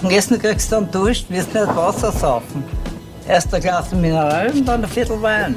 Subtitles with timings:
[0.00, 2.62] Am Essen kriegst du dann Dusch, wirst nicht Wasser saufen.
[3.26, 5.56] Erst ein Glas Mineral und dann ein Viertel Wein.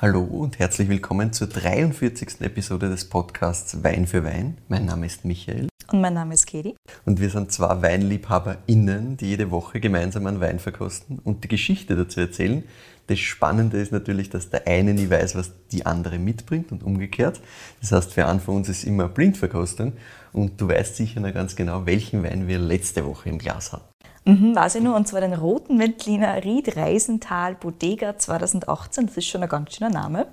[0.00, 2.40] Hallo und herzlich willkommen zur 43.
[2.40, 4.58] Episode des Podcasts Wein für Wein.
[4.68, 5.66] Mein Name ist Michael.
[5.90, 6.76] Und mein Name ist Katie.
[7.04, 11.96] Und wir sind zwei WeinliebhaberInnen, die jede Woche gemeinsam einen Wein verkosten und die Geschichte
[11.96, 12.62] dazu erzählen.
[13.08, 17.40] Das Spannende ist natürlich, dass der eine nie weiß, was die andere mitbringt und umgekehrt.
[17.80, 19.94] Das heißt, für einen von uns ist immer Blindverkostung
[20.32, 23.84] und du weißt sicher noch ganz genau, welchen Wein wir letzte Woche im Glas hatten.
[24.24, 29.06] Mhm, weiß ich nur, und zwar den roten Veltliner Ried Reisenthal Bodega 2018.
[29.06, 30.26] Das ist schon ein ganz schöner Name.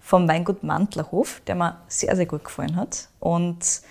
[0.00, 3.08] Vom Weingut Mantlerhof, der mir sehr, sehr gut gefallen hat.
[3.18, 3.82] Und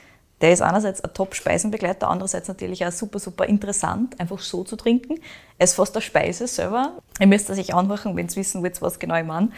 [0.42, 5.20] der ist einerseits ein Top-Speisenbegleiter, andererseits natürlich auch super, super interessant, einfach so zu trinken.
[5.60, 6.98] Er ist fast eine Speise selber.
[7.20, 9.50] Ihr müsst das sich anhören, wenn ihr wissen wollt, was genau ich meine.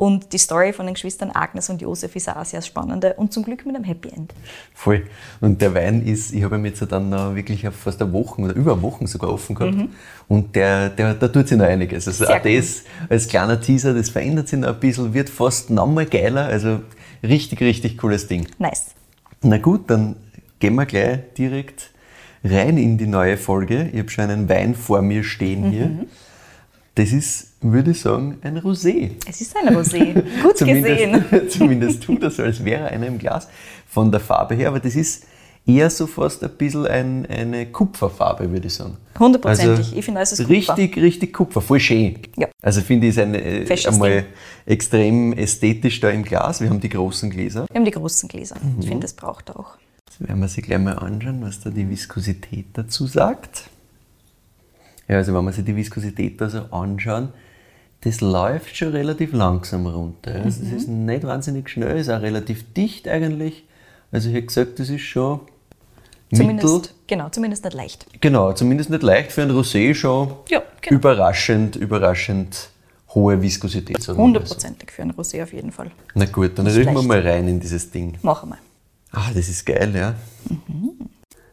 [0.00, 3.42] Und die Story von den Geschwistern Agnes und Josef ist auch sehr spannend und zum
[3.42, 4.32] Glück mit einem Happy End.
[4.72, 5.04] Voll.
[5.42, 8.54] Und der Wein ist, ich habe ihn jetzt dann noch wirklich fast eine Woche oder
[8.54, 9.76] über eine Woche sogar offen gehabt.
[9.76, 9.90] Mhm.
[10.26, 12.08] Und der, der, da tut sich noch einiges.
[12.08, 12.56] Also sehr auch cool.
[12.56, 16.46] das als kleiner Teaser, das verändert sich noch ein bisschen, wird fast nochmal geiler.
[16.46, 16.80] Also
[17.22, 18.46] richtig, richtig cooles Ding.
[18.58, 18.94] Nice.
[19.42, 20.16] Na gut, dann
[20.60, 21.90] gehen wir gleich direkt
[22.42, 23.90] rein in die neue Folge.
[23.92, 25.90] Ich habe schon einen Wein vor mir stehen hier.
[27.00, 29.12] Das ist, würde ich sagen, ein Rosé.
[29.26, 30.22] Es ist ein Rosé.
[30.42, 31.24] Gut gesehen.
[31.48, 33.48] zumindest tut das, als wäre einer im Glas
[33.88, 34.68] von der Farbe her.
[34.68, 35.24] Aber das ist
[35.66, 38.98] eher so fast ein bisschen ein, eine Kupferfarbe, würde ich sagen.
[39.18, 39.78] Hundertprozentig.
[39.78, 40.76] Also ich finde, es ist Kupfer.
[40.76, 41.62] Richtig, richtig Kupfer.
[41.62, 42.18] Voll schön.
[42.36, 42.48] Ja.
[42.60, 44.26] Also finde ich es eine, äh, einmal
[44.66, 46.60] extrem ästhetisch da im Glas.
[46.60, 47.64] Wir haben die großen Gläser.
[47.70, 48.56] Wir haben die großen Gläser.
[48.56, 48.76] Mhm.
[48.80, 49.78] Ich finde, das braucht er auch.
[50.06, 53.70] Jetzt werden wir sich gleich mal anschauen, was da die Viskosität dazu sagt.
[55.10, 57.30] Ja, also wenn wir sich die Viskosität da so anschauen,
[58.02, 60.36] das läuft schon relativ langsam runter.
[60.36, 60.66] Also mhm.
[60.68, 63.64] Es ist nicht wahnsinnig schnell, es ist auch relativ dicht eigentlich.
[64.12, 65.40] Also ich hätte gesagt, das ist schon
[66.32, 66.90] zumindest, mittel.
[67.08, 68.06] Genau, zumindest nicht leicht.
[68.20, 71.00] Genau, zumindest nicht leicht für ein Rosé schon ja, genau.
[71.00, 72.70] überraschend, überraschend
[73.12, 74.06] hohe Viskosität.
[74.06, 75.90] Hundertprozentig für ein Rosé auf jeden Fall.
[76.14, 78.16] Na gut, dann rühren wir mal rein in dieses Ding.
[78.22, 78.58] Machen wir.
[79.10, 80.14] Ah, das ist geil, ja.
[80.48, 80.92] Mhm.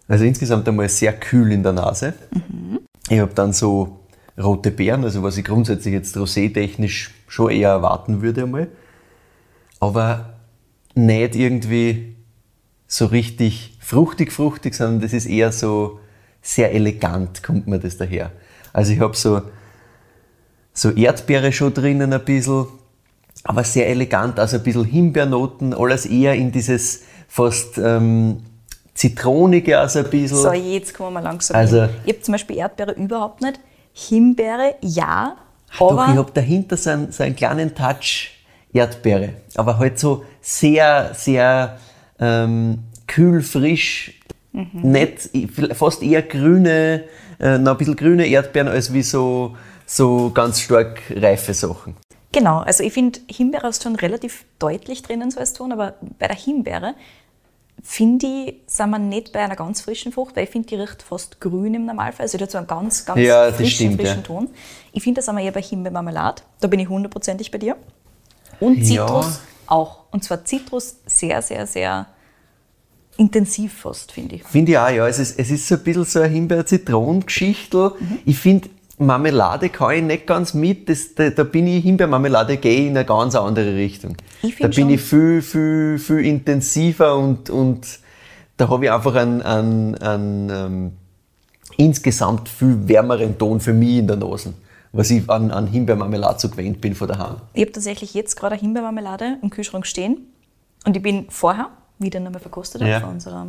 [0.08, 2.14] Also insgesamt einmal sehr kühl in der Nase.
[2.32, 2.82] Mhm.
[3.10, 4.00] Ich habe dann so
[4.38, 8.68] rote Beeren, also was ich grundsätzlich jetzt rosé-technisch schon eher erwarten würde einmal.
[9.80, 10.34] Aber
[10.94, 12.16] nicht irgendwie
[12.88, 16.00] so richtig fruchtig, fruchtig, sondern das ist eher so
[16.42, 18.32] sehr elegant, kommt mir das daher.
[18.74, 19.42] Also ich habe so,
[20.74, 22.68] so Erdbeere schon drinnen ein bisschen,
[23.44, 28.44] aber sehr elegant, also ein bisschen Himbeernoten, alles eher in dieses fast ähm,
[28.98, 30.38] zitronige, also ein bisschen.
[30.38, 31.90] So, jetzt kommen wir langsam also, hin.
[32.06, 33.60] Ich habe zum Beispiel Erdbeere überhaupt nicht.
[33.94, 35.38] Himbeere, ja,
[35.80, 35.96] aber...
[35.96, 38.32] Doch, ich habe dahinter so einen, so einen kleinen Touch
[38.74, 41.78] Erdbeere, aber halt so sehr, sehr
[42.20, 44.20] ähm, kühl, frisch,
[44.52, 44.70] mhm.
[44.82, 45.30] nicht,
[45.74, 47.04] fast eher grüne,
[47.40, 51.96] äh, noch ein bisschen grüne Erdbeeren als wie so, so ganz stark reife Sachen.
[52.32, 56.28] Genau, also ich finde, Himbeere ist schon relativ deutlich drinnen so als Ton, aber bei
[56.28, 56.94] der Himbeere
[57.82, 61.04] finde ich, sind wir nicht bei einer ganz frischen Frucht, weil ich finde, die riecht
[61.04, 62.24] fast grün im Normalfall.
[62.24, 64.24] Also die hat so einen ganz, ganz ja, frischen, stimmt, frischen ja.
[64.24, 64.50] Ton.
[64.92, 66.42] Ich finde, das sind wir eher bei Himbeermarmelade.
[66.60, 67.78] Da bin ich hundertprozentig bei dir.
[68.60, 69.40] Und Zitrus ja.
[69.68, 70.06] auch.
[70.12, 72.08] Und zwar Zitrus sehr, sehr, sehr
[73.18, 74.44] intensiv fast, finde ich.
[74.44, 75.08] Finde ich auch, ja.
[75.08, 77.94] Es ist, es ist so ein bisschen so eine Himbeer-Zitronen-Geschichte.
[78.00, 78.20] Mhm.
[78.26, 80.90] Ich finde, Marmelade kann ich nicht ganz mit.
[80.90, 84.18] Das, da, da bin ich Himbeermarmelade, gehe ich in eine ganz andere Richtung.
[84.60, 88.00] da bin ich viel, viel, viel intensiver und, und
[88.58, 90.92] da habe ich einfach einen, einen, einen ähm,
[91.78, 94.54] insgesamt viel wärmeren Ton für mich in der Nase,
[94.92, 97.36] was ich an, an Himbeermarmelade so gewöhnt bin von daheim.
[97.54, 100.34] Ich habe tatsächlich jetzt gerade eine Himbeermarmelade im Kühlschrank stehen
[100.86, 101.70] und ich bin vorher,
[102.00, 102.98] wieder nochmal verkostet ja.
[102.98, 103.48] auf unserer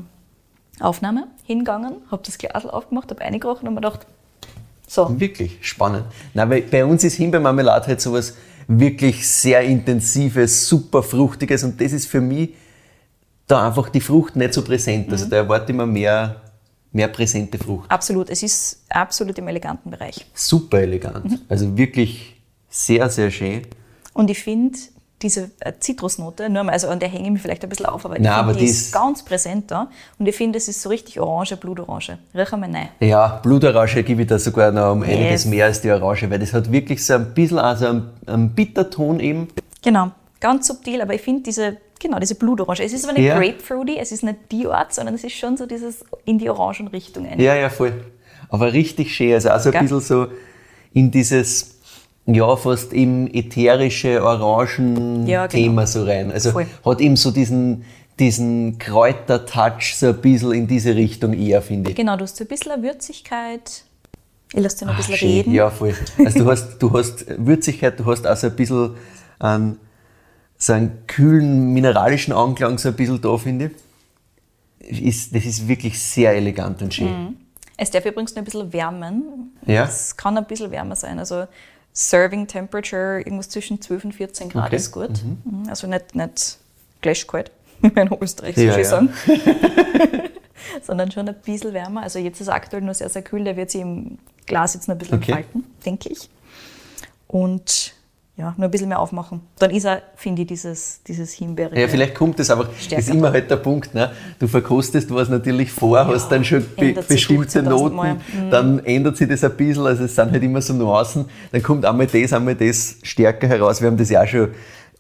[0.81, 4.07] Aufnahme, hingegangen, habe das Glas aufgemacht, habe eingerochen und mir gedacht,
[4.89, 5.21] so.
[5.21, 6.07] Wirklich spannend.
[6.35, 8.35] Na, weil bei uns ist Himbeermarmelade halt sowas
[8.67, 12.55] wirklich sehr intensives, super fruchtiges und das ist für mich
[13.47, 15.11] da einfach die Frucht nicht so präsent.
[15.11, 15.31] Also mhm.
[15.31, 16.43] da erwarte ich mir mehr,
[16.93, 17.91] mehr präsente Frucht.
[17.91, 20.27] Absolut, es ist absolut im eleganten Bereich.
[20.35, 21.25] Super elegant.
[21.25, 21.41] Mhm.
[21.49, 22.37] Also wirklich
[22.69, 23.63] sehr, sehr schön.
[24.13, 24.79] Und ich finde,
[25.23, 28.05] diese äh, Zitrusnote, nur mal, also an der hänge ich mich vielleicht ein bisschen auf,
[28.05, 29.91] aber, Nein, aber die, ist ganz präsent da.
[30.19, 32.19] Und ich finde, es ist so richtig orange, Blutorange.
[32.35, 32.89] Riech einmal rein.
[33.01, 35.11] Ja, Blutorange gebe ich da sogar noch um yes.
[35.11, 38.51] einiges mehr als die Orange, weil das hat wirklich so ein bisschen also einen, einen
[38.51, 39.49] Bitterton eben.
[39.83, 42.85] Genau, ganz subtil, aber ich finde diese, genau, diese Blutorange.
[42.85, 43.39] Es ist aber nicht ja.
[43.39, 47.27] grapefruity, es ist nicht die Art, sondern es ist schon so dieses in die Orangenrichtung.
[47.39, 47.93] Ja, ja, voll.
[48.51, 50.27] Aber richtig schön, also auch so ein bisschen so
[50.93, 51.78] in dieses
[52.31, 55.87] ja, fast im ätherische Orangen-Thema ja, genau.
[55.87, 56.31] so rein.
[56.31, 56.67] Also Voll.
[56.85, 57.85] hat eben so diesen,
[58.19, 61.97] diesen Kräutertouch so ein bisschen in diese Richtung eher, finde ich.
[61.97, 63.85] Genau, du hast so ein bisschen eine Würzigkeit.
[64.53, 65.29] Ich lasse dir noch ein bisschen schön.
[65.29, 65.55] reden.
[65.55, 65.95] Ja, voll.
[66.23, 68.91] Also du hast, du hast Würzigkeit, du hast auch so ein bisschen
[69.39, 69.79] einen,
[70.59, 73.71] so einen kühlen, mineralischen Anklang so ein bisschen da, finde
[74.81, 75.03] ich.
[75.03, 77.37] Ist, das ist wirklich sehr elegant und schön.
[77.79, 79.53] Es darf übrigens noch ein bisschen wärmen.
[79.65, 79.85] Ja.
[79.85, 81.19] Es kann ein bisschen wärmer sein.
[81.19, 81.47] Also
[81.93, 84.77] Serving Temperature irgendwas zwischen 12 und 14 Grad Okay.
[84.77, 85.11] ist gut.
[85.11, 85.69] Mhm.
[85.69, 86.59] Also nicht, nicht
[87.01, 87.51] glashkalt,
[87.81, 88.89] wie wir in Österreich so Ja, schön ja.
[88.89, 89.13] sagen.
[90.83, 92.03] Sondern schon ein bisschen wärmer.
[92.03, 93.43] Also jetzt ist es aktuell nur sehr, sehr kühl.
[93.45, 95.33] Der wird sich im Glas jetzt noch ein bisschen Okay.
[95.33, 96.29] entfalten, denke ich.
[97.27, 97.95] Und
[98.39, 99.41] ja, nur ein bisschen mehr aufmachen.
[99.59, 101.81] Dann ist er, finde ich, dieses, dieses Himbeerige.
[101.81, 103.03] Ja, vielleicht kommt das einfach, das Stärker.
[103.03, 104.13] ist immer halt der Punkt, ne?
[104.39, 107.97] du verkostest was natürlich vor, hast dann schon be bestimmte 15.000 Noten.
[107.97, 108.51] Mhm.
[108.51, 111.85] dann ändert sich das ein bisschen, also es sind halt immer so Nuancen, dann kommt
[111.85, 113.81] einmal das, einmal das stärker heraus.
[113.81, 114.51] Wir haben das ja auch schon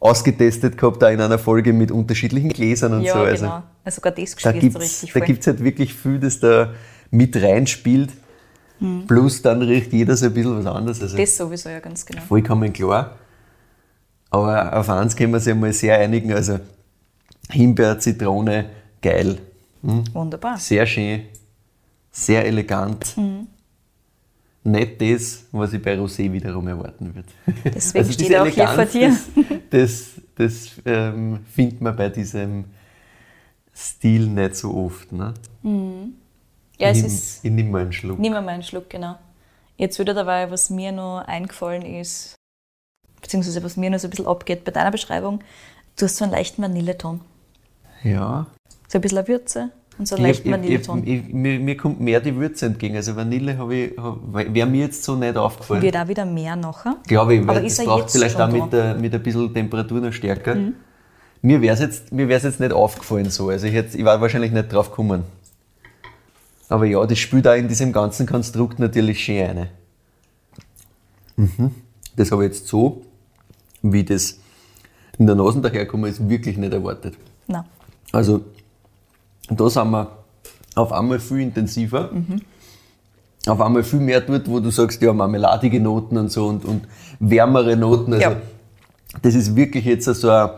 [0.00, 3.20] ausgetestet gehabt, auch in einer Folge mit unterschiedlichen Gläsern und ja, so.
[3.20, 3.62] Also genau.
[3.84, 5.26] Also sogar das da gibt es richtig da voll.
[5.26, 6.72] gibt's halt wirklich viel, das da
[7.12, 8.10] mit reinspielt.
[9.08, 11.02] Plus dann riecht jeder so ein bisschen was anderes.
[11.02, 11.16] Also.
[11.16, 12.22] Das sowieso, ja, ganz genau.
[12.22, 13.16] vollkommen klar.
[14.30, 16.32] Aber auf eins können wir sich einmal sehr einigen.
[16.32, 16.60] Also
[17.50, 18.66] Himbeer, Zitrone,
[19.00, 19.38] geil.
[19.82, 20.58] Wunderbar.
[20.58, 21.22] Sehr schön,
[22.10, 23.16] sehr elegant.
[23.16, 23.46] Mhm.
[24.64, 27.28] Nicht das, was ich bei Rosé wiederum erwarten würde.
[27.64, 29.16] Deswegen Also steht er auch hier vor dir.
[29.70, 32.64] Das, das, das ähm, findet man bei diesem
[33.74, 35.12] Stil nicht so oft.
[35.12, 35.32] Ne?
[36.78, 37.44] Ja, es ich, ist.
[37.44, 38.18] ich nehme mal einen Schluck.
[38.18, 39.16] Nimm mal einen Schluck, genau.
[39.76, 42.34] Jetzt wieder dabei, was mir noch eingefallen ist,
[43.20, 45.40] beziehungsweise was mir noch so ein bisschen abgeht bei deiner Beschreibung.
[45.96, 47.20] Du hast so einen leichten Vanilleton.
[48.04, 48.46] Ja.
[48.88, 51.06] So ein bisschen eine Würze und so einen Ich, leichten ich, ich, Vanilleton.
[51.06, 52.96] ich, mir, mir kommt mehr die Würze entgegen.
[52.96, 55.82] Also Vanille habe ich, hab, wäre mir jetzt so nicht aufgefallen.
[55.82, 56.96] Wird auch wieder mehr nachher.
[57.06, 58.64] Glaube ich, Aber weil ist es braucht jetzt vielleicht schon auch mit, da?
[58.66, 58.70] Mhm.
[58.70, 60.56] der, mit ein bisschen Temperatur noch stärker.
[61.40, 63.48] Mir wäre es jetzt, mir jetzt nicht aufgefallen so.
[63.48, 65.24] Also ich, hätte, ich war wahrscheinlich nicht drauf gekommen.
[66.68, 69.68] Aber ja, das spielt auch in diesem ganzen Konstrukt natürlich schön eine.
[71.36, 71.70] Mhm.
[72.16, 73.02] Das habe ich jetzt so,
[73.82, 74.38] wie das
[75.18, 77.14] in der Nase daherkommen ist, wirklich nicht erwartet.
[77.46, 77.64] Nein.
[78.12, 78.42] Also
[79.50, 80.08] da sind wir
[80.74, 82.10] auf einmal viel intensiver.
[83.46, 86.82] Auf einmal viel mehr dort, wo du sagst, ja, marmeladige Noten und so und, und
[87.18, 88.12] wärmere Noten.
[88.12, 88.36] Also Ja.
[89.22, 90.50] das ist wirklich jetzt so ein,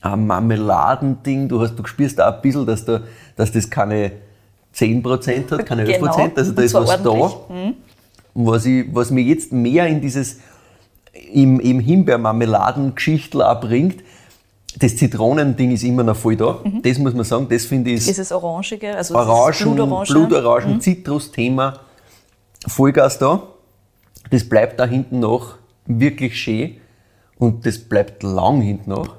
[0.00, 1.48] ein Marmeladending.
[1.48, 3.02] Du, hast, du spürst auch ein bisschen, dass, da,
[3.36, 4.12] dass das keine
[4.74, 5.98] 10% hat, keine 11%.
[5.98, 6.30] Genau.
[6.36, 7.32] Also da ist was ordentlich.
[7.48, 7.72] da.
[8.34, 10.38] Was, ich, was mir jetzt mehr in dieses
[11.32, 14.02] im, im Himbeermarmeladen-Geschichtel auch bringt,
[14.78, 16.60] das Zitronending ist immer noch voll da.
[16.82, 20.06] Das muss man sagen, das finde ich ist Dieses Orangige, also Orangen, Blutorange.
[20.06, 21.80] Blutorangen, Zitrus-Thema,
[22.66, 23.42] Vollgas da.
[24.30, 25.56] Das bleibt da hinten noch
[25.86, 26.76] wirklich schön
[27.38, 29.16] und das bleibt lang hinten noch.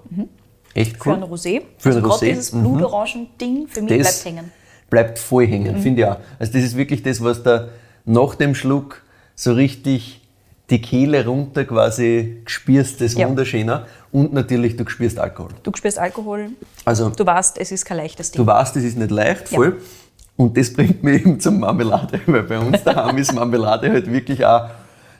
[0.73, 1.29] Echt Für ein cool.
[1.29, 1.61] Rosé.
[1.77, 2.61] Für ein also gerade Rosé, dieses mhm.
[2.61, 4.51] Blutorangen-Ding für mich Das bleibt hängen.
[4.89, 6.17] Bleibt voll hängen, finde ich auch.
[6.37, 7.69] Also das ist wirklich das, was da
[8.05, 9.03] nach dem Schluck
[9.35, 10.21] so richtig
[10.69, 13.27] die Kehle runter quasi spürst, das Ja.
[13.27, 13.85] Wunderschöner.
[14.11, 15.49] Und natürlich, du spürst Alkohol.
[15.63, 16.49] Du spürst Alkohol,
[16.85, 18.41] Also du weißt, es ist kein leichtes Ding.
[18.43, 19.57] Du weißt, das ist nicht leicht, Ja.
[19.57, 19.77] voll.
[20.35, 24.45] Und das bringt mich eben zum Marmelade, weil bei uns daheim ist Marmelade halt wirklich
[24.45, 24.69] auch,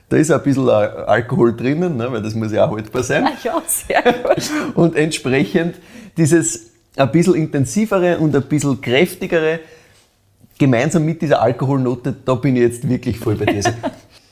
[0.08, 3.24] da ist ein bisschen Alkohol drinnen, ne, weil das muss ja auch haltbar sein.
[3.26, 4.50] Ah ja, sehr gut.
[4.74, 5.76] Und entsprechend
[6.16, 9.60] dieses ein bisschen intensivere und ein bisschen kräftigere,
[10.58, 13.62] gemeinsam mit dieser Alkoholnote, da bin ich jetzt wirklich voll bei dir.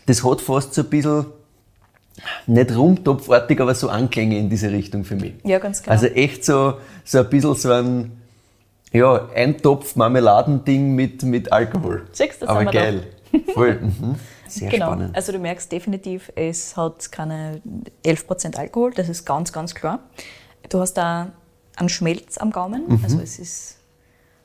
[0.09, 1.27] Das hat fast so ein bisschen,
[2.47, 5.35] nicht rumtopfartig, aber so Anklänge in diese Richtung für mich.
[5.45, 5.93] Ja, ganz genau.
[5.93, 8.13] Also echt so, so ein bisschen so ein
[8.91, 12.07] ja, Eintopf Marmeladending mit, mit Alkohol.
[12.13, 13.07] Siehst du, das Aber geil.
[13.53, 13.75] Voll.
[13.81, 14.15] Mhm.
[14.49, 14.87] Sehr genau.
[14.87, 15.15] spannend.
[15.15, 17.61] Also du merkst definitiv, es hat keine
[18.03, 19.99] 11% Alkohol, das ist ganz, ganz klar.
[20.71, 21.33] Du hast da
[21.77, 23.01] einen Schmelz am Gaumen, Mhm.
[23.05, 23.77] also es ist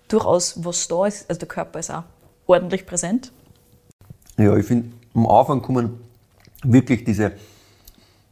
[0.10, 2.04] durchaus was da ist, also der Körper ist auch
[2.48, 3.32] ordentlich präsent.
[4.38, 6.00] Ja, ich finde, am Anfang kommen
[6.64, 7.34] wirklich diese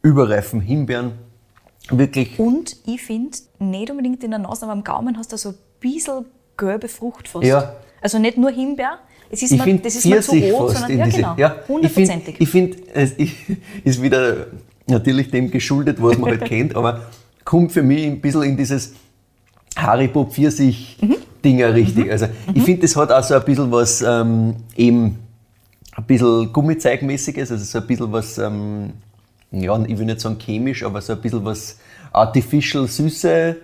[0.02, 1.12] überreifen Himbeeren
[1.90, 2.38] wirklich.
[2.38, 5.54] Und ich finde, nicht unbedingt in der Nase, aber am Gaumen hast du so ein
[5.80, 6.24] bisschen
[6.56, 7.44] gelbe Frucht fast.
[7.44, 7.74] Ja.
[8.00, 8.98] Also nicht nur Himbeer,
[9.30, 11.16] es ist Ich finde das ist mir zu rot, fast sondern ja, diese.
[11.16, 12.40] genau, ja, ich finde, hundertprozentig.
[12.40, 13.12] ich find, es
[13.84, 14.46] ist wieder
[14.86, 17.06] natürlich dem geschuldet, was man halt kennt, aber
[17.44, 18.92] kommt für mich ein bisschen in dieses
[19.76, 20.98] Haribo Pfirsich
[21.44, 22.10] Dinger richtig.
[22.10, 25.18] Also ich finde, das hat auch so ein bisschen was ähm, eben
[26.02, 28.92] ein bisschen Gummizeigmäßiges, also so ein bisschen was, ähm,
[29.52, 31.78] ja, ich will nicht sagen chemisch, aber so ein bisschen was
[32.12, 33.56] artificial süße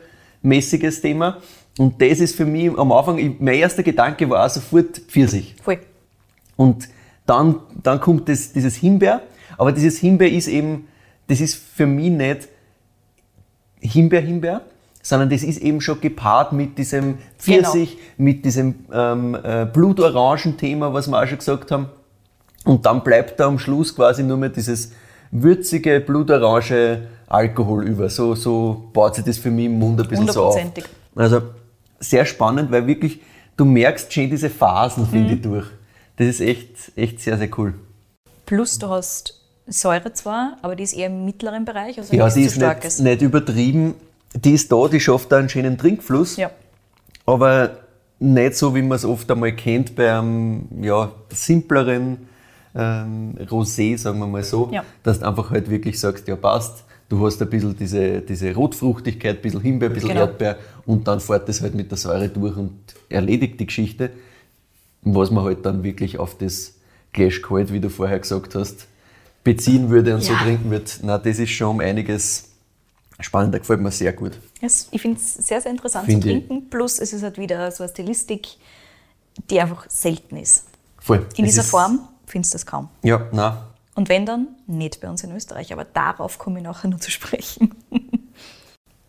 [0.42, 1.38] mäßiges Thema.
[1.78, 5.54] Und das ist für mich am Anfang, ich- mein erster Gedanke war auch sofort Pfirsich.
[5.62, 5.78] Voll.
[6.56, 6.88] Und
[7.26, 9.22] dann, dann kommt das, dieses Himbeer,
[9.56, 10.86] aber dieses Himbeer ist eben,
[11.26, 12.48] das ist für mich nicht
[13.80, 14.62] Himbeer-Himbeer,
[15.02, 21.08] sondern das ist eben schon gepaart mit diesem Pfirsich, mit diesem ähm, äh, Blutorangen-Thema, was
[21.08, 21.86] wir auch schon gesagt haben.
[22.68, 24.92] Und dann bleibt da am Schluss quasi nur mehr dieses
[25.30, 28.10] würzige, blutorange Alkohol über.
[28.10, 30.58] So, so baut sich das für mich im Mund ein bisschen so auf.
[31.16, 31.42] Also
[31.98, 33.20] sehr spannend, weil wirklich,
[33.56, 35.36] du merkst schon diese Phasen, finde Mhm.
[35.36, 35.66] ich, durch.
[36.16, 37.74] Das ist echt, echt sehr, sehr cool.
[38.44, 42.34] Plus du hast Säure zwar, aber die ist eher im mittleren Bereich, also Ja, nichts
[42.34, 43.94] die ist nicht, nicht übertrieben.
[44.34, 46.36] Die ist da, die schafft da einen schönen Trinkfluss.
[46.36, 46.50] Ja.
[47.26, 47.70] aber
[48.20, 52.26] nicht so, wie man es oft einmal kennt bei einem ja, simpleren
[52.74, 54.84] ähm, Rosé, sagen wir mal so, Ja.
[55.02, 59.36] dass du einfach halt wirklich sagst, ja passt, du hast ein bisschen diese, diese Rotfruchtigkeit,
[59.36, 60.20] ein bisschen Himbeer, ein bisschen Genau.
[60.22, 64.10] Erdbeer und dann fährt das halt mit der Säure durch und erledigt die Geschichte,
[65.02, 66.74] was man halt dann wirklich auf das
[67.12, 68.86] Gläsch kalt, wie du vorher gesagt hast,
[69.44, 70.40] beziehen würde und so Ja.
[70.40, 70.84] trinken würde.
[71.02, 72.50] Na, das ist schon um einiges
[73.20, 74.32] spannender, gefällt mir sehr gut.
[74.60, 76.46] Es- Ich finde es sehr, sehr interessant Finde zu ich.
[76.46, 76.68] trinken.
[76.68, 78.48] Plus es ist halt wieder so eine Stilistik,
[79.50, 80.64] die einfach selten ist.
[81.00, 81.24] Voll.
[81.36, 82.88] In Es dieser Form findest du das kaum.
[83.02, 85.72] Ja, na, Und wenn dann, nicht bei uns in Österreich.
[85.72, 87.74] Aber darauf komme ich nachher noch zu sprechen.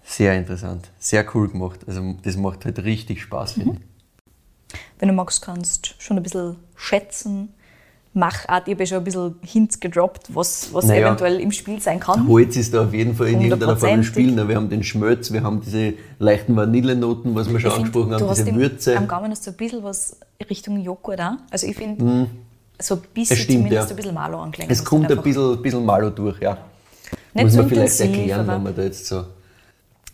[0.03, 1.81] Sehr interessant, sehr cool gemacht.
[1.87, 4.79] Also das macht halt richtig Spaß, finde ich.
[4.97, 7.49] Wenn du magst, kannst schon ein bisschen schätzen.
[8.13, 11.05] Machart, ich habe ja schon ein bisschen Hints gedroppt, was, was Naja.
[11.05, 12.27] eventuell im Spiel sein kann.
[12.27, 14.03] Holz ist da auf jeden Fall in irgendeiner Form im.
[14.03, 14.31] Spiel.
[14.31, 17.85] Na, Wir haben den Schmelz, wir haben diese leichten Vanillenoten, was wir schon Ich find,
[17.85, 18.97] angesprochen haben, du hast diese Würze.
[18.97, 20.17] Am Gaumen hast du ein bisschen was
[20.49, 21.33] Richtung Joghurt auch.
[21.51, 22.27] Also ich finde,
[22.81, 23.93] so ein bisschen Es stimmt, zumindest ja.
[23.93, 24.71] ein bisschen Malo anklängen.
[24.71, 26.57] Es kommt ein bisschen, bisschen Malo durch, ja.
[27.33, 29.25] Nicht Muss so man vielleicht intensiv, erklären, aber- wenn man da jetzt so.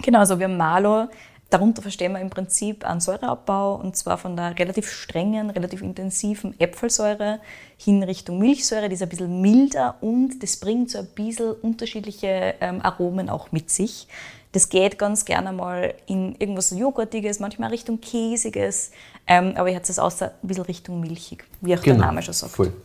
[0.02, 1.08] Genau, also wir haben Malo.
[1.50, 6.60] Darunter verstehen wir im Prinzip einen Säureabbau und zwar von der relativ strengen, relativ intensiven
[6.60, 7.40] Äpfelsäure
[7.78, 8.90] hin Richtung Milchsäure.
[8.90, 13.52] Die ist ein bisschen milder und das bringt so ein bisschen unterschiedliche ähm, Aromen auch
[13.52, 14.08] mit sich.
[14.56, 18.92] Das geht ganz gerne mal in irgendwas Joghurtiges, manchmal Richtung Käsiges,
[19.28, 22.34] ähm, aber jetzt ist es außer ein bisschen Richtung milchig, wie auch der Name schon
[22.34, 22.56] sagt.
[22.56, 22.82] Genau, Voll.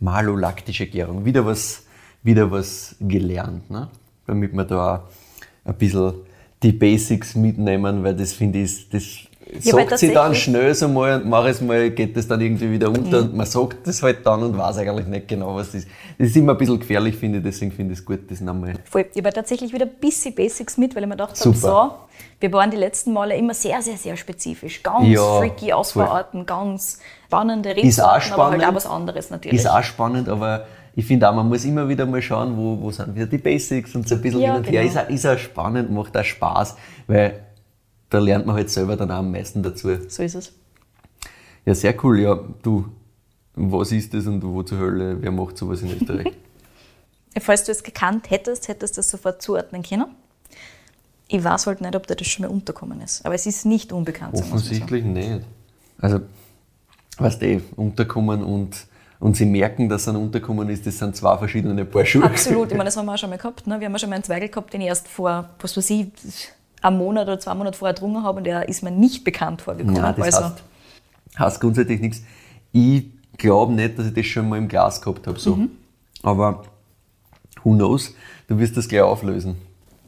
[0.00, 1.24] Malolaktische Gärung.
[1.24, 1.84] Wieder was,
[2.24, 3.88] wieder was gelernt, ne?
[4.26, 5.08] damit wir da
[5.64, 6.14] ein bisschen
[6.60, 9.04] die Basics mitnehmen, weil das finde ich, das
[9.60, 12.40] Ja, weil sagt sie dann schnell so mal und mach es mal, geht das dann
[12.40, 13.28] irgendwie wieder unter Mhm.
[13.30, 15.88] und man sagt das halt dann und weiß eigentlich nicht genau, was das ist.
[16.18, 18.74] Das ist immer ein bisschen gefährlich, finde ich, deswegen finde ich es gut, das nochmal.
[18.84, 19.06] Voll.
[19.12, 21.90] Ich habe tatsächlich wieder ein bisschen Basics mit, weil ich mir gedacht habe, so,
[22.40, 24.82] wir waren die letzten Male immer sehr, sehr, sehr spezifisch.
[24.82, 29.58] Ganz Ja, freaky Ausbauarten, ganz spannende Rebsorten, aber halt auch was anderes natürlich.
[29.60, 32.90] Ist auch spannend, aber ich finde auch, man muss immer wieder mal schauen, wo, wo
[32.90, 34.82] sind wieder die Basics und so ein bisschen Ja, hin und her.
[34.82, 34.92] genau.
[34.92, 37.40] Ist auch, ist auch spannend, macht auch Spaß, weil
[38.12, 39.88] da lernt man halt selber dann auch am meisten dazu.
[40.08, 40.52] so ist es.
[41.64, 42.20] Ja, sehr cool.
[42.20, 42.86] Ja, du,
[43.54, 46.32] was ist das und wo zur Hölle, wer macht sowas in Österreich?
[47.40, 50.06] Falls du es gekannt hättest, hättest du es sofort zuordnen können.
[51.28, 53.24] Ich weiß halt nicht, ob dir das schon mal unterkommen ist.
[53.24, 54.34] Aber es ist nicht unbekannt.
[54.34, 54.54] mal so.
[54.54, 55.40] Offensichtlich nicht.
[55.98, 56.20] Also,
[57.16, 58.86] weißt du, unterkommen und,
[59.20, 62.24] und sie merken, dass ein unterkommen ist, das sind zwei verschiedene Paar Schuhe.
[62.24, 63.66] Absolut, ich meine, das haben wir auch schon mal gehabt.
[63.66, 63.80] Ne?
[63.80, 66.08] Wir haben ja schon mal einen Zweigel gehabt, den ich erst vor, was weiß ich,
[66.82, 70.00] einem Monat oder zwei Monaten vorher getrunken habe und der ist mir nicht bekannt vorgekommen.
[70.00, 70.62] Nein, das also, heißt,
[71.38, 72.22] heißt grundsätzlich nichts.
[72.72, 73.04] Ich
[73.38, 75.38] glaube nicht, dass ich das schon mal im Glas gehabt habe.
[75.38, 75.56] So.
[75.56, 75.70] Mhm.
[76.22, 76.64] Aber
[77.64, 78.14] who knows?
[78.48, 79.56] Du wirst das gleich auflösen.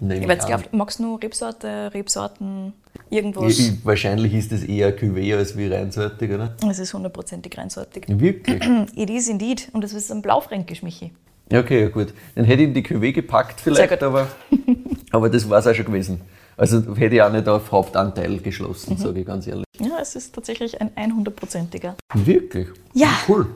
[0.00, 2.73] Ich glaub, magst du nur Rebsorte, Rebsorten,
[3.11, 3.52] irgendwas?
[3.52, 6.54] Ich- ich- Wahrscheinlich ist das eher Cuvée als wie reinsortig, oder?
[6.69, 8.04] Es ist hundertprozentig reinsortig.
[8.09, 8.62] Wirklich?
[8.97, 9.69] It is indeed.
[9.73, 11.12] Und das ist ein Blaufränkisch, Michi.
[11.50, 12.12] Okay, ja gut.
[12.35, 14.26] Dann hätte ich in die Cuvée gepackt vielleicht, aber,
[15.12, 16.21] aber das war es auch schon gewesen.
[16.57, 18.43] Also hätte ich auch nicht auf Hauptanteil Mhm.
[18.43, 19.65] geschlossen, sage ich ganz ehrlich.
[19.81, 21.97] Ja, es ist tatsächlich ein 100%iger.
[22.15, 22.69] Wirklich?
[22.93, 23.09] Ja.
[23.29, 23.47] Cool.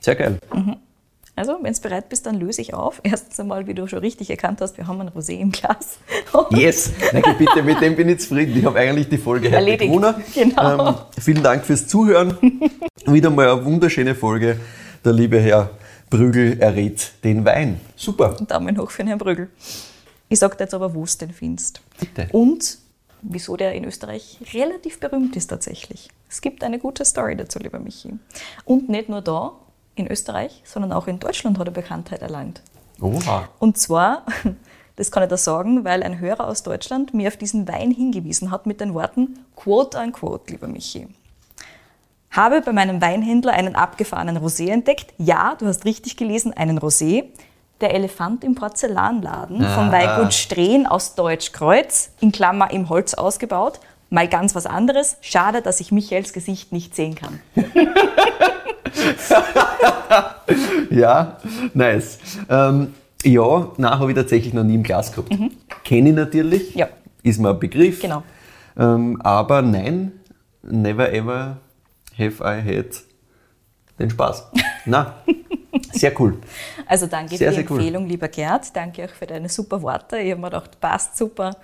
[0.00, 0.38] Sehr geil.
[1.38, 3.00] Also, wenn du bereit bist, dann löse ich auf.
[3.02, 5.98] Erstens einmal, wie du schon richtig erkannt hast, wir haben ein Rosé im Glas.
[6.50, 6.92] Yes!
[7.12, 8.56] Danke, bitte, mit dem bin ich zufrieden.
[8.56, 9.90] Ich habe eigentlich die Folge Erledigt.
[9.92, 10.14] gewonnen.
[10.34, 10.88] Genau.
[10.90, 12.36] Ähm, vielen Dank fürs Zuhören.
[13.06, 14.58] Wieder mal eine wunderschöne Folge.
[15.04, 15.70] Der liebe Herr
[16.08, 17.80] Brügel errät den Wein.
[17.96, 18.36] Super.
[18.48, 19.48] Daumen hoch für den Herrn Brügel.
[20.28, 21.80] Ich sage dir jetzt aber, wo du den findest.
[21.98, 22.28] Bitte.
[22.32, 22.78] Und
[23.22, 26.08] wieso der in Österreich relativ berühmt ist tatsächlich.
[26.28, 28.14] Es gibt eine gute Story dazu, lieber Michi.
[28.64, 29.52] Und nicht nur da
[29.94, 32.62] in Österreich, sondern auch in Deutschland hat er Bekanntheit erlangt.
[33.00, 33.48] Oha.
[33.58, 34.26] Und zwar,
[34.96, 38.50] das kann ich da sagen, weil ein Hörer aus Deutschland mir auf diesen Wein hingewiesen
[38.50, 41.08] hat mit den Worten quote unquote, lieber Michi.
[42.30, 45.14] Habe bei meinem Weinhändler einen abgefahrenen Rosé entdeckt.
[45.16, 47.24] Ja, du hast richtig gelesen, einen Rosé.
[47.80, 49.92] Der Elefant im Porzellanladen vom Ah.
[49.92, 53.80] Weingut Strehn aus Deutschkreuz, in Klammer im Holz ausgebaut.
[54.08, 55.16] Mal ganz was anderes.
[55.20, 57.40] Schade, dass ich Michaels Gesicht nicht sehen kann.
[60.90, 61.36] Ja,
[61.74, 62.18] nice.
[62.48, 65.30] Ähm, ja, nein, habe ich tatsächlich noch nie im Glas gehabt.
[65.84, 66.74] Kenne ich natürlich.
[66.74, 66.78] Mhm.
[66.80, 66.88] Ja.
[67.22, 68.00] ist mir ein Begriff.
[68.00, 68.22] Genau.
[68.78, 70.12] Ähm, aber nein,
[70.62, 71.58] never ever
[72.18, 73.02] have I had
[73.98, 74.48] den Spaß.
[74.86, 75.14] Na,
[76.00, 76.38] sehr cool.
[76.86, 77.78] Also danke Sehr, für die sehr cool.
[77.78, 78.74] Empfehlung, lieber Gerd.
[78.74, 80.18] Danke auch für deine super Worte.
[80.18, 81.56] Ich habe mir gedacht, passt super.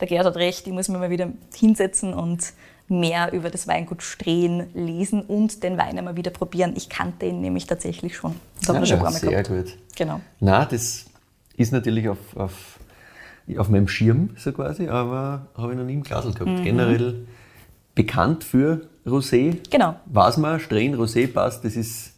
[0.00, 2.52] Der Gerd hat recht, ich muss mich mal wieder hinsetzen und
[2.88, 6.72] mehr über das Weingut Strehen lesen und den Wein einmal wieder probieren.
[6.76, 8.34] Ich kannte ihn nämlich tatsächlich schon.
[8.58, 9.48] Das haben wir schon ein paar Mal sehr gehabt.
[9.48, 9.78] gut.
[9.96, 10.20] Genau.
[10.40, 11.04] Na, das
[11.56, 12.80] ist natürlich auf, auf,
[13.56, 16.50] auf meinem Schirm so quasi, aber habe ich noch nie im Glasl gehabt.
[16.50, 16.64] Mhm.
[16.64, 17.26] Generell
[17.94, 19.58] bekannt für Rosé.
[19.70, 19.94] Genau.
[20.06, 22.14] Was man, Strähn, Rosé passt, das ist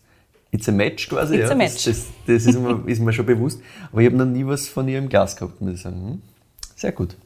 [0.52, 1.34] it's a match quasi.
[1.34, 1.52] It's ja.
[1.52, 1.84] a match.
[1.84, 3.60] Das, das, das ist, mir, ist mir schon bewusst.
[3.90, 5.96] Aber ich habe noch nie was von ihr im Glas gehabt, muss ich sagen.
[5.96, 6.22] Hm?
[6.76, 7.16] Sehr gut.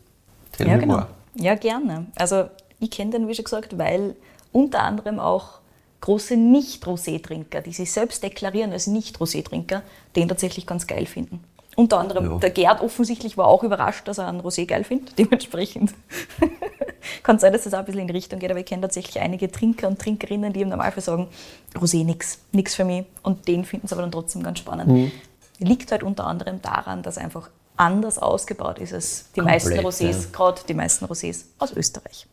[0.53, 0.95] Tell Ja, me genau.
[0.95, 1.07] more.
[1.35, 2.07] Ja, gerne.
[2.15, 2.49] Also
[2.81, 4.17] ich kenne den, wie schon gesagt, weil
[4.53, 5.61] unter anderem auch
[6.01, 9.83] große Nicht-Rosé-Trinker, die sich selbst deklarieren als Nicht-Rosé-Trinker,
[10.15, 11.41] den tatsächlich ganz geil finden.
[11.77, 12.39] Unter anderem Ja.
[12.39, 15.17] der Gerd offensichtlich war auch überrascht, dass er einen Rosé geil findet.
[15.19, 15.95] Dementsprechend
[17.23, 19.21] kann sein, dass das auch ein bisschen in die Richtung geht, aber ich kenne tatsächlich
[19.21, 21.29] einige Trinker und Trinkerinnen, die im Normalfall sagen,
[21.75, 23.05] Rosé nix, nix für mich.
[23.23, 24.89] Und den finden sie aber dann trotzdem ganz spannend.
[24.89, 25.13] Mhm.
[25.59, 30.23] Liegt halt unter anderem daran, dass einfach anders ausgebaut ist als die Komplett, meisten Rosés,
[30.23, 30.29] ja.
[30.33, 32.27] gerade die meisten Rosés aus Österreich.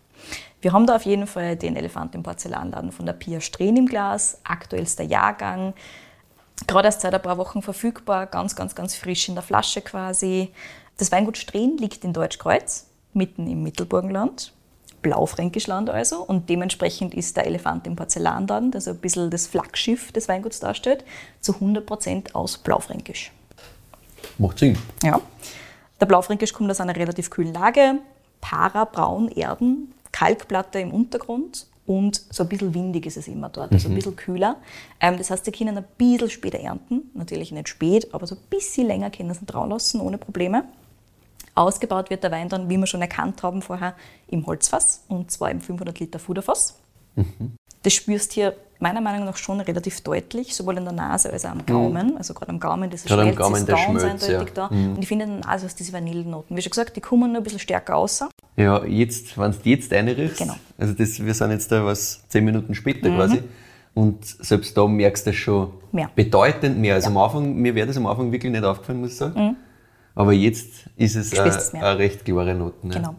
[0.62, 3.86] Wir haben da auf jeden Fall den Elefant im Porzellanladen von der Pia Strehn im
[3.86, 5.74] Glas, aktuellster Jahrgang,
[6.68, 10.52] gerade erst seit ein paar Wochen verfügbar, ganz, ganz, ganz frisch in der Flasche quasi.
[10.98, 14.54] Das Weingut Strehn liegt in Deutschkreuz, mitten im Mittelburgenland,
[15.02, 20.28] Blaufränkischland also, und dementsprechend ist der Elefant im Porzellanladen, das ein bisschen das Flaggschiff des
[20.28, 21.04] Weinguts darstellt,
[21.42, 23.32] zu 100% aus Blaufränkisch.
[24.38, 24.78] Macht Sinn.
[25.04, 25.20] Ja.
[26.00, 28.00] Der Blaufränkisch kommt aus einer relativ kühlen Lage,
[28.42, 33.90] Para-braun Erden, Kalkplatte im Untergrund und so ein bisschen windig ist es immer dort, also
[33.90, 34.58] ein bisschen kühler.
[35.00, 38.42] Ähm, das heißt, sie können ein bisschen später ernten, natürlich nicht spät, aber so ein
[38.50, 40.64] bisschen länger können sie drauf lassen, ohne Probleme.
[41.56, 43.96] Ausgebaut wird der Wein dann, wie wir schon erkannt haben vorher,
[44.28, 46.80] im Holzfass und zwar im 500 Liter Fuderfass.
[47.84, 51.52] Das spürst hier meiner Meinung nach schon relativ deutlich, sowohl in der Nase als auch
[51.52, 52.18] am Gaumen.
[52.18, 54.54] Also gerade am Gaumen, dieses Gerade am Gaumen ist der Schmelz, eindeutig ja.
[54.54, 54.68] da.
[54.68, 56.56] Und ich finde in der Nase hast diese Vanillennoten.
[56.56, 58.24] Wie schon gesagt, die kommen nur ein bisschen stärker raus.
[58.56, 60.56] Ja, jetzt, wenn du jetzt einriechst, Genau.
[60.78, 63.42] also das, wir sind jetzt da was zehn Minuten später quasi,
[63.96, 66.10] und selbst da merkst du das schon Mehr.
[66.16, 66.96] bedeutend mehr.
[66.96, 69.56] Also am Anfang, mir wäre das am Anfang wirklich nicht aufgefallen, muss ich sagen.
[70.16, 71.38] Aber jetzt ist es
[71.74, 72.92] eine, recht klare Noten.
[72.92, 72.98] Ja.
[72.98, 73.16] Genau.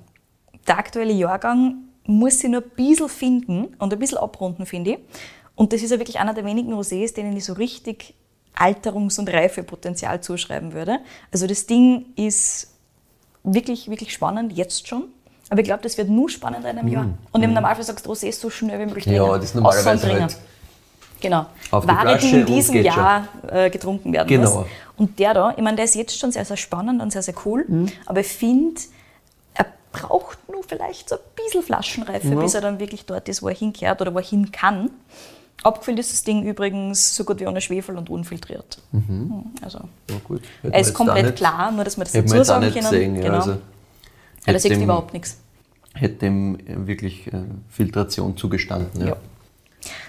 [0.67, 4.99] Der aktuelle Jahrgang muss sie nur ein bisschen finden und ein bisschen abrunden, finde ich.
[5.57, 8.15] Und das ist ja wirklich einer der wenigen Rosés, denen ich so richtig
[8.57, 10.99] Alterungs- und Reifepotenzial zuschreiben würde.
[11.33, 12.69] Also das Ding ist
[13.43, 15.05] wirklich, wirklich spannend, jetzt schon.
[15.51, 17.09] Aber ich glaube, das wird nur spannender in einem Jahr.
[17.33, 19.13] Und im Normalfall sagst du Rosé so schnell wie möglich Mhm.
[19.13, 20.37] Ja, das ist normalerweise halt
[21.21, 21.47] Genau.
[21.71, 22.97] auf die Ware, Flasche die in diesem geht schon.
[23.03, 24.59] Jahr äh, getrunken werden Genau.
[24.59, 24.67] muss.
[24.97, 27.35] Und der da, ich meine, der ist jetzt schon sehr, sehr spannend und sehr, sehr
[27.45, 27.65] cool.
[27.67, 27.89] Mhm.
[28.07, 28.81] Aber ich finde,
[29.55, 32.41] er braucht nur vielleicht so ein bisschen Flaschenreife, Ja.
[32.41, 34.91] bis er dann wirklich dort ist, wo er hinkehrt oder wo er hin kann.
[35.63, 38.79] Abgefüllt ist das Ding übrigens so gut wie ohne Schwefel und unfiltriert.
[38.91, 39.79] Hm, Also,
[40.11, 40.43] Ja, gut.
[40.63, 42.75] Hätten er ist komplett nicht- klar, nur dass wir das dazu sagen können.
[42.85, 43.17] gesehen.
[43.17, 43.35] Ja, genau.
[43.37, 43.51] also,
[44.47, 45.39] ja, da dem- überhaupt nichts.
[45.95, 49.01] Hätte dem äh, wirklich äh, Filtration zugestanden.
[49.01, 49.07] Ja.
[49.09, 49.17] Ja.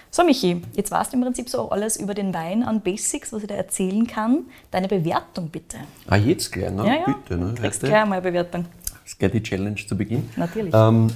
[0.09, 3.41] So, Michi, jetzt weißt du im Prinzip so alles über den Wein an Basics, was
[3.43, 4.45] ich da erzählen kann.
[4.71, 5.77] Deine Bewertung bitte.
[6.07, 6.87] Ah, jetzt gleich, ne?
[6.87, 7.05] Ja, ja.
[7.05, 7.49] Bitte, ne?
[7.53, 8.65] Du kriegst Heute- gleich einmal eine Bewertung.
[9.03, 10.29] Das ist gleich die Challenge zu Beginn.
[10.37, 10.73] Natürlich.
[10.73, 11.07] Ähm,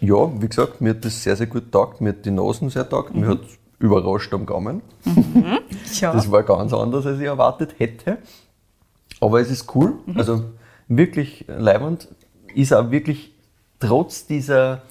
[0.00, 2.00] ja, wie gesagt, mir hat das sehr, sehr gut taugt.
[2.00, 3.14] Mir hat die Nasen sehr taugt.
[3.14, 3.40] Mir hat
[3.82, 4.80] überrascht am Gaumen.
[6.00, 6.12] Ja.
[6.12, 8.18] Das war ganz anders, als ich erwartet hätte.
[9.20, 9.94] Aber es ist cool.
[10.06, 10.16] Mhm.
[10.16, 10.44] Also
[10.88, 12.08] wirklich leibend.
[12.54, 13.34] Ist auch wirklich
[13.80, 14.82] trotz dieser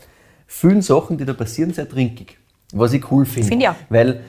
[0.45, 2.37] vielen Sachen, die da passieren, sehr trinkig.
[2.73, 3.71] Was ich cool finde.
[3.71, 3.75] Auch.
[3.89, 4.21] Weil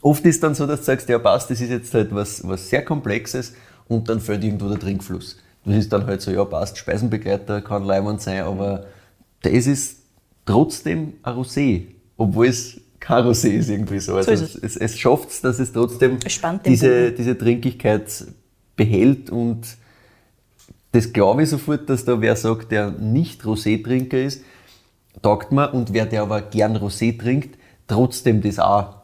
[0.00, 2.68] oft ist dann so, dass du sagst, ja passt, das ist jetzt halt was, was
[2.68, 3.54] sehr Komplexes
[3.88, 5.38] und dann fällt irgendwo der Trinkfluss.
[5.64, 8.86] Das ist dann halt so, ja passt, Speisenbegleiter kann leibend sein, aber
[9.42, 9.98] das ist
[10.44, 14.16] trotzdem ein Rosé, obwohl es Rosé ist irgendwie so.
[14.16, 14.76] Also ist es, es.
[14.76, 16.18] es, schafft es, dass es trotzdem
[16.64, 18.24] diese, diese Trinkigkeit
[18.76, 19.66] behält und
[20.92, 24.42] das glaube ich sofort, dass da wer sagt, der nicht Rosé-Trinker ist,
[25.22, 28.96] taugt mir und wer der aber gern Rosé trinkt, trotzdem das auch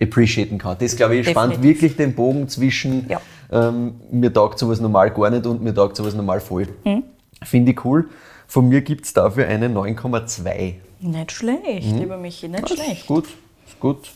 [0.00, 0.76] appreciaten kann.
[0.78, 3.20] Das glaube ich spannt wirklich den Bogen zwischen Ja.
[3.50, 6.68] ähm, mir taugt sowas normal gar nicht und mir taugt sowas normal voll.
[6.84, 7.02] Mhm.
[7.42, 8.08] Finde ich cool.
[8.46, 10.74] Von mir gibt es dafür eine 9,2.
[11.00, 13.06] Nicht schlecht, lieber Michi, nicht Das ist schlecht.
[13.06, 13.26] gut,
[13.66, 14.10] ist gut.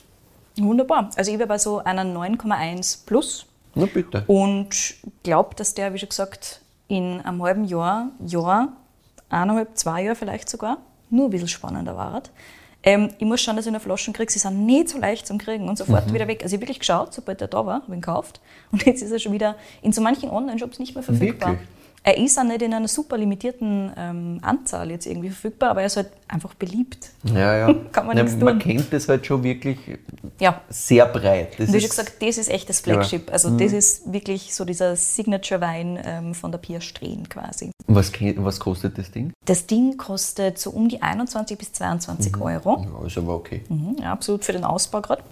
[0.59, 1.11] Wunderbar.
[1.17, 4.25] Also ich wäre bei so einer 9,1 plus Na bitte.
[4.27, 8.69] und glaube, dass der, wie schon gesagt, in einem halben Jahr, Jahr,
[9.29, 10.79] eineinhalb, zwei Jahre vielleicht sogar,
[11.11, 12.23] nur ein bisschen spannender war.
[12.83, 14.33] Ähm, ich muss schauen, dass ich eine Flaschen kriege.
[14.33, 16.43] Sie sind nicht so leicht zum Kriegen und sofort wieder weg.
[16.43, 18.41] Also ich habe wirklich geschaut, sobald der da war, habe ihn gekauft.
[18.73, 21.51] Und jetzt ist er schon wieder in so manchen Online-Shops nicht mehr verfügbar.
[21.51, 21.69] Wirklich?
[22.03, 25.87] Er ist auch nicht in einer super limitierten ähm, Anzahl jetzt irgendwie verfügbar, aber er
[25.87, 27.11] ist halt einfach beliebt.
[27.25, 27.75] Ja, ja.
[27.93, 28.71] Kann man ja, nichts Man tun.
[28.71, 29.79] kennt das halt schon wirklich
[30.39, 31.59] Ja, sehr breit.
[31.59, 33.31] Das und wie schon gesagt, das ist echt das Flagship.
[33.31, 37.71] Also das ist wirklich so dieser Signature-Wein ähm, von der Pia Strehn quasi.
[37.87, 39.33] was, was kostet das Ding?
[39.45, 42.83] Das Ding kostet so um die 21 bis 22 Euro.
[42.83, 43.63] Ja, ist aber okay.
[43.69, 45.23] Mhm, ja, absolut für den Ausbau gerade.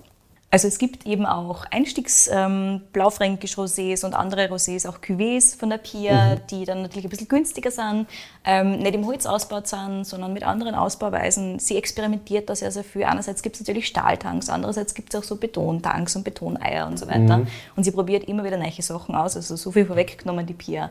[0.51, 5.77] Also es gibt eben auch Einstiegs ähm, Rosés und andere Rosés, auch Cuvées von der
[5.77, 8.07] Pia, die dann natürlich ein bisschen günstiger sind,
[8.47, 11.59] ähm, nicht im Holz ausgebaut sind, sondern mit anderen Ausbauweisen.
[11.59, 13.05] Sie experimentiert da sehr, sehr viel.
[13.05, 17.07] Einerseits gibt es natürlich Stahltanks, andererseits gibt es auch so Betontanks und Betoneier und so
[17.09, 17.43] weiter.
[17.77, 19.37] Und sie probiert immer wieder neue Sachen aus.
[19.37, 20.91] Also so viel vorweggenommen, die Pia,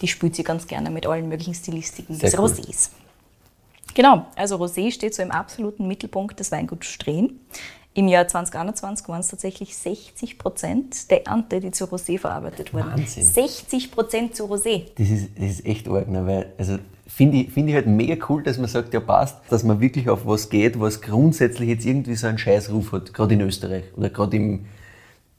[0.00, 2.46] die spielt sie ganz gerne mit allen möglichen Stilistiken Sehr des cool.
[2.46, 2.88] Rosés.
[3.92, 7.38] Genau, also Rosé steht so im absoluten Mittelpunkt des Weinguts Strehn.
[7.96, 12.90] Im Jahr 2021 waren es tatsächlich 60 Prozent der Ernte, die zu Rosé verarbeitet wurden.
[12.90, 13.22] Wahnsinn.
[13.22, 14.86] 60 Prozent zu Rosé.
[14.96, 16.26] Das ist, das ist echt arg, ne?
[16.26, 19.62] weil, also finde ich, find ich halt mega cool, dass man sagt, ja passt, dass
[19.62, 23.42] man wirklich auf was geht, was grundsätzlich jetzt irgendwie so einen Scheißruf hat, gerade in
[23.42, 24.66] Österreich oder gerade im,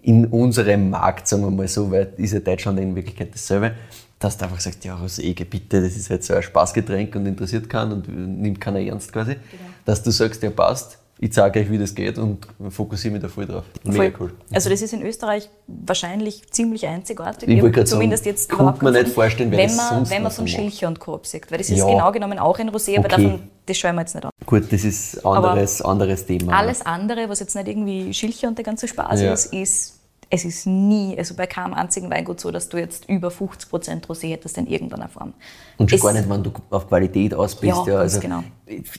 [0.02, 3.74] in unserem Markt, sagen wir mal so, weil ist ja Deutschland in Wirklichkeit dasselbe,
[4.18, 7.70] dass du einfach sagst, ja Rosé, bitte, das ist halt so ein Spaßgetränk und interessiert
[7.70, 9.36] keinen und nimmt keiner ernst quasi,
[9.84, 13.30] dass du sagst, ja passt, ich zeige euch, wie das geht und fokussiere mich da
[13.30, 13.63] voll drauf.
[13.84, 14.13] Mega Voll.
[14.19, 14.34] cool.
[14.54, 17.47] Also das ist in Österreich wahrscheinlich ziemlich einzigartig.
[17.47, 20.32] Ich wollte gerade sagen, zumindest jetzt überhaupt man nicht vorstellen, wenn das man, wenn man
[20.32, 20.47] von.
[20.47, 21.86] Schilcher und Korb sagt, weil das ist Ja.
[21.88, 23.23] genau genommen auch ein Rosé, aber Okay.
[23.23, 24.32] davon, das schauen wir jetzt nicht an.
[24.45, 26.54] Gut, das ist anderes, anderes Thema.
[26.58, 29.34] Alles andere, was jetzt nicht irgendwie Schilcher und der ganze Spaß Ja.
[29.34, 29.94] ist, ist,
[30.30, 34.30] es ist nie, also bei keinem einzigen Weingut so, dass du jetzt über 50% Rosé
[34.32, 35.34] hättest in irgendeiner Form.
[35.78, 37.76] Und schon Es- gar nicht, wenn du auf Qualität aus bist.
[37.86, 38.44] Ja, Ja, also genau.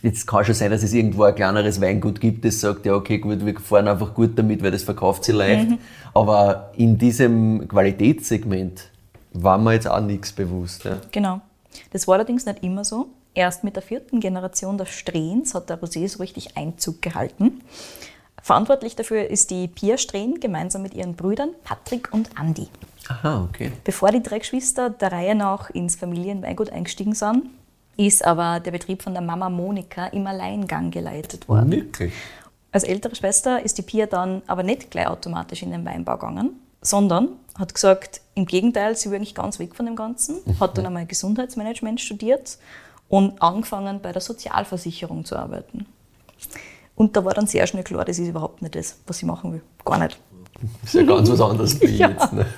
[0.02, 3.18] Jetzt kann schon sein, dass es irgendwo ein kleineres Weingut gibt, das sagt, ja okay,
[3.18, 5.70] gut, wir fahren einfach gut damit, weil das verkauft sich leicht.
[5.70, 5.78] Mhm.
[6.14, 8.90] Aber in diesem Qualitätssegment
[9.32, 10.84] war mir jetzt auch nichts bewusst.
[10.84, 10.98] Ja.
[11.12, 11.40] Genau.
[11.92, 13.08] Das war allerdings nicht immer so.
[13.34, 17.60] Erst mit der vierten Generation der Strehns hat der Rosé so richtig Einzug gehalten.
[18.46, 22.68] Verantwortlich dafür ist die Pia Strehn gemeinsam mit ihren Brüdern Patrick und Andi.
[23.08, 23.72] Aha, okay.
[23.82, 27.46] Bevor die drei Geschwister der Reihe nach ins Familienweingut eingestiegen sind,
[27.96, 31.72] ist aber der Betrieb von der Mama Monika im Alleingang geleitet worden.
[31.72, 32.12] Wirklich?
[32.70, 36.50] Als ältere Schwester ist die Pia dann aber nicht gleich automatisch in den Weinbau gegangen,
[36.80, 40.86] sondern hat gesagt, im Gegenteil, sie will eigentlich ganz weg von dem Ganzen, hat dann
[40.86, 42.58] einmal Gesundheitsmanagement studiert
[43.08, 45.86] und angefangen bei der Sozialversicherung zu arbeiten.
[46.96, 49.52] Und da war dann sehr schnell klar, das ist überhaupt nicht das, was sie machen
[49.52, 49.62] will.
[49.84, 50.18] Gar nicht.
[50.84, 52.08] ist ja ganz was anderes wie Ja.
[52.10, 52.32] jetzt.
[52.32, 52.46] Ne?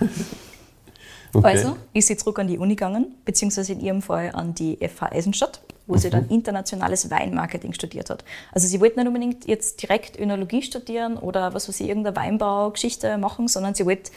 [1.35, 1.47] Okay.
[1.47, 5.13] Also ist sie zurück an die Uni gegangen, beziehungsweise in ihrem Fall an die FH
[5.13, 8.25] Eisenstadt, wo sie dann internationales Weinmarketing studiert hat.
[8.53, 13.19] Also sie wollte nicht unbedingt jetzt direkt Önologie studieren oder was weiß ich, irgendeine Weinbaugeschichte
[13.19, 14.11] machen, sondern sie wollte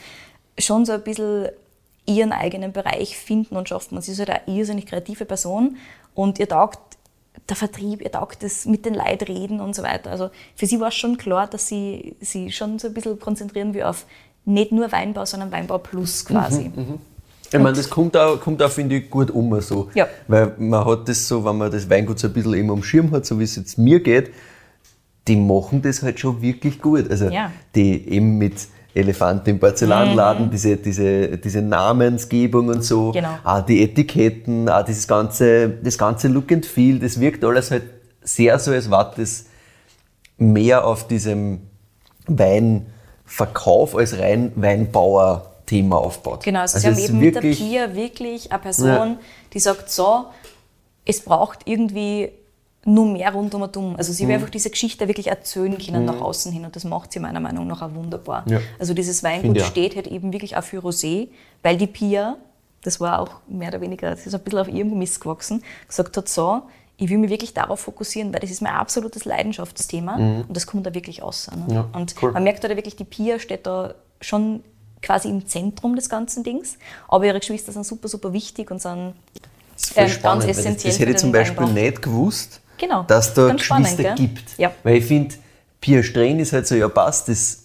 [0.58, 1.48] schon so ein bisschen
[2.06, 3.96] ihren eigenen Bereich finden und schaffen.
[3.96, 5.76] Und sie ist halt eine irrsinnig kreative Person
[6.14, 6.91] und ihr taugt
[7.48, 10.10] der Vertrieb, ihr taugt das mit den Leuten reden und so weiter.
[10.10, 13.74] Also für sie war es schon klar, dass sie sie schon so ein bisschen konzentrieren
[13.74, 14.06] will auf
[14.44, 16.70] nicht nur Weinbau, sondern Weinbau plus quasi.
[17.52, 19.90] Ich meine, das kommt auch, kommt auch finde ich, gut um so.
[19.94, 20.08] Ja.
[20.26, 23.10] Weil man hat das so, wenn man das Weingut so ein bisschen eben am Schirm
[23.12, 24.30] hat, so wie es jetzt mir geht,
[25.28, 27.10] die machen das halt schon wirklich gut.
[27.10, 27.52] Also Ja.
[27.74, 28.54] die eben mit
[28.94, 33.12] Elefanten im Porzellanladen, diese, diese, diese Namensgebung und so, Mhm.
[33.12, 33.38] Genau.
[33.44, 37.84] auch die Etiketten, auch dieses ganze, das ganze Look and Feel, das wirkt alles halt
[38.22, 39.46] sehr so, als war das
[40.36, 41.60] mehr auf diesem
[42.26, 46.44] Weinverkauf als rein Weinbauer-Thema aufbaut.
[46.44, 49.18] Genau, also, Also sie haben es ist eben mit der Pia wirklich eine Person, Ja.
[49.52, 50.26] die sagt, so,
[51.04, 52.30] es braucht irgendwie
[52.84, 53.96] nur mehr rundum und um.
[53.96, 54.28] Also sie Mhm.
[54.28, 57.40] will einfach diese Geschichte wirklich erzählen können nach außen hin und das macht sie meiner
[57.40, 58.44] Meinung nach auch wunderbar.
[58.48, 58.60] Ja.
[58.78, 59.66] Also dieses Weingut auch.
[59.66, 61.28] steht halt eben wirklich auch für Rosé,
[61.62, 62.36] weil die Pia,
[62.82, 66.16] das war auch mehr oder weniger, das ist ein bisschen auf ihrem Mist gewachsen, gesagt
[66.16, 66.62] hat, so,
[66.96, 70.84] ich will mich wirklich darauf fokussieren, weil das ist mein absolutes Leidenschaftsthema und das kommt
[70.86, 71.48] da wirklich aus.
[71.50, 71.64] Ne?
[71.68, 71.72] Mhm.
[71.74, 72.32] Ja, und cool.
[72.32, 74.62] man merkt da wirklich, die Pia steht da schon
[75.00, 79.14] quasi im Zentrum des ganzen Dings, aber ihre Geschwister sind super, super wichtig und sind
[79.74, 81.72] Das ist voll ähm, spannend, ganz weil das, essentiell das hätte ich zum Beispiel Weinbau.
[81.80, 84.26] nicht gewusst, Genau, dass da ganz spannend, Geschwister gell?
[84.26, 84.58] gibt.
[84.58, 84.72] Ja.
[84.82, 85.36] Weil ich finde,
[85.80, 87.62] Pia Stren ist halt so, ja passt, das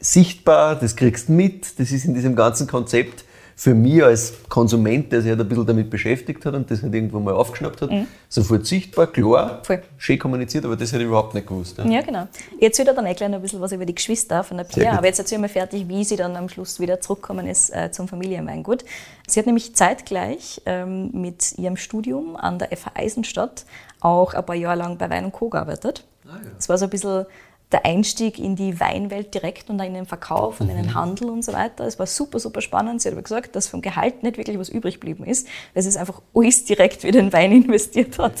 [0.00, 5.12] sichtbar, das kriegst du mit, das ist in diesem ganzen Konzept für mich als Konsument,
[5.12, 7.90] der sich halt ein bisschen damit beschäftigt hat und das halt irgendwo mal aufgeschnappt hat,
[8.28, 9.64] sofort sichtbar, klar, Mhm.
[9.64, 9.82] Voll.
[9.98, 11.78] schön kommuniziert, aber das hätte ich überhaupt nicht gewusst.
[11.78, 11.84] Ja.
[11.86, 12.26] Ja, genau.
[12.58, 14.92] Jetzt wieder dann eh gleich noch ein bisschen was über die Geschwister von der Pia,
[14.96, 18.08] aber jetzt erzähl mal fertig, wie sie dann am Schluss wieder zurückgekommen ist äh, zum
[18.08, 18.84] Familienweingut.
[19.28, 23.64] Sie hat nämlich zeitgleich ähm, mit ihrem Studium an der FH Eisenstadt
[24.04, 25.48] auch ein paar Jahre lang bei Wein und Co.
[25.48, 26.04] gearbeitet.
[26.26, 27.26] Ah, Das war so ein bisschen
[27.72, 31.30] der Einstieg in die Weinwelt direkt und dann in den Verkauf und in den Handel
[31.30, 31.86] und so weiter.
[31.86, 33.00] Es war super, super spannend.
[33.00, 35.88] Sie hat aber gesagt, dass vom Gehalt nicht wirklich was übrig geblieben ist, weil sie
[35.88, 38.34] es einfach alles direkt wieder in Wein investiert hat.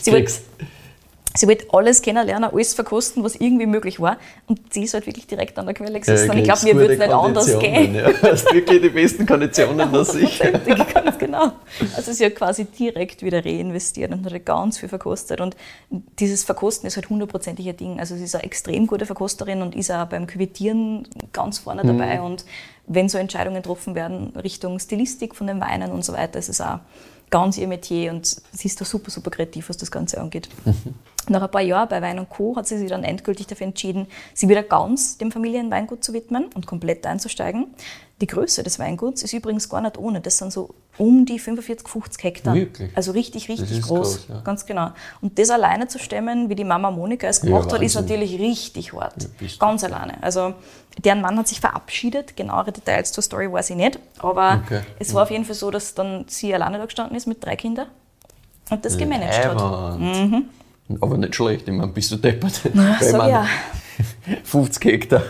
[0.00, 0.32] Sie wollte
[1.34, 4.18] Sie wollte alles kennenlernen, alles verkosten, was irgendwie möglich war.
[4.46, 6.26] Und sie ist halt wirklich direkt an der Quelle gesessen.
[6.26, 7.94] Ja, und ich glaube, mir würde es nicht anders gehen.
[7.94, 8.10] Ja.
[8.10, 10.40] Du hast wirklich die besten Konditionen als ich.
[10.94, 11.52] Ganz genau.
[11.96, 15.40] Also sie hat quasi direkt wieder reinvestiert und hat halt ganz viel verkostet.
[15.40, 15.56] Und
[16.18, 18.00] dieses Verkosten ist halt hundertprozentig ihr Ding.
[18.00, 22.18] Also sie ist eine extrem gute Verkosterin und ist auch beim Quittieren ganz vorne dabei.
[22.18, 22.24] Mhm.
[22.24, 22.44] Und
[22.88, 26.60] wenn so Entscheidungen getroffen werden Richtung Stilistik von den Weinen und so weiter, ist es
[26.60, 26.80] auch
[27.30, 30.48] ganz ihr Metier und sie ist da super, super kreativ, was das Ganze angeht.
[30.64, 30.94] Mhm.
[31.28, 32.56] Nach ein paar Jahren bei Wein Co.
[32.56, 36.66] hat sie sich dann endgültig dafür entschieden, sie wieder ganz dem Familienweingut zu widmen und
[36.66, 37.74] komplett einzusteigen.
[38.20, 40.20] Die Größe des Weinguts ist übrigens gar nicht ohne.
[40.20, 42.54] Das sind so um die 45, 50 Hektar.
[42.54, 42.94] Wirklich?
[42.94, 44.26] Also richtig, richtig groß.
[44.26, 44.40] groß ja.
[44.42, 44.90] Ganz genau.
[45.22, 48.38] Und das alleine zu stemmen, wie die Mama Monika es gemacht ja, hat, ist natürlich
[48.38, 49.28] richtig hart.
[49.40, 50.22] Ja, Ganz alleine.
[50.22, 50.52] Also
[51.02, 52.36] deren Mann hat sich verabschiedet.
[52.36, 53.98] Genauere Details zur Story weiß ich nicht.
[54.18, 54.82] Aber okay.
[54.98, 57.56] es war auf jeden Fall so, dass dann sie alleine da gestanden ist mit drei
[57.56, 57.86] Kindern
[58.68, 59.98] und das gemanagt hat.
[59.98, 60.50] Mhm.
[61.00, 62.60] Aber nicht schlecht, ich meine, bist du deppert.
[62.74, 63.46] Na, sag ja.
[64.44, 65.22] 50 Hektar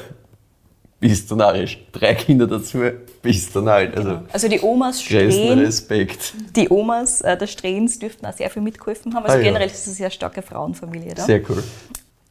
[1.00, 1.82] bist du narrisch.
[1.92, 2.78] Drei Kinder dazu,
[3.22, 3.96] bist du narrisch.
[3.96, 4.22] Also, genau.
[4.30, 6.34] also die Omas Strehn, Respekt.
[6.54, 9.24] Die Omas äh, der Strehens dürften auch sehr viel mitgeholfen haben.
[9.24, 9.72] Also ah, generell ja.
[9.72, 11.24] ist es eine sehr starke Frauenfamilie da.
[11.24, 11.64] Sehr cool.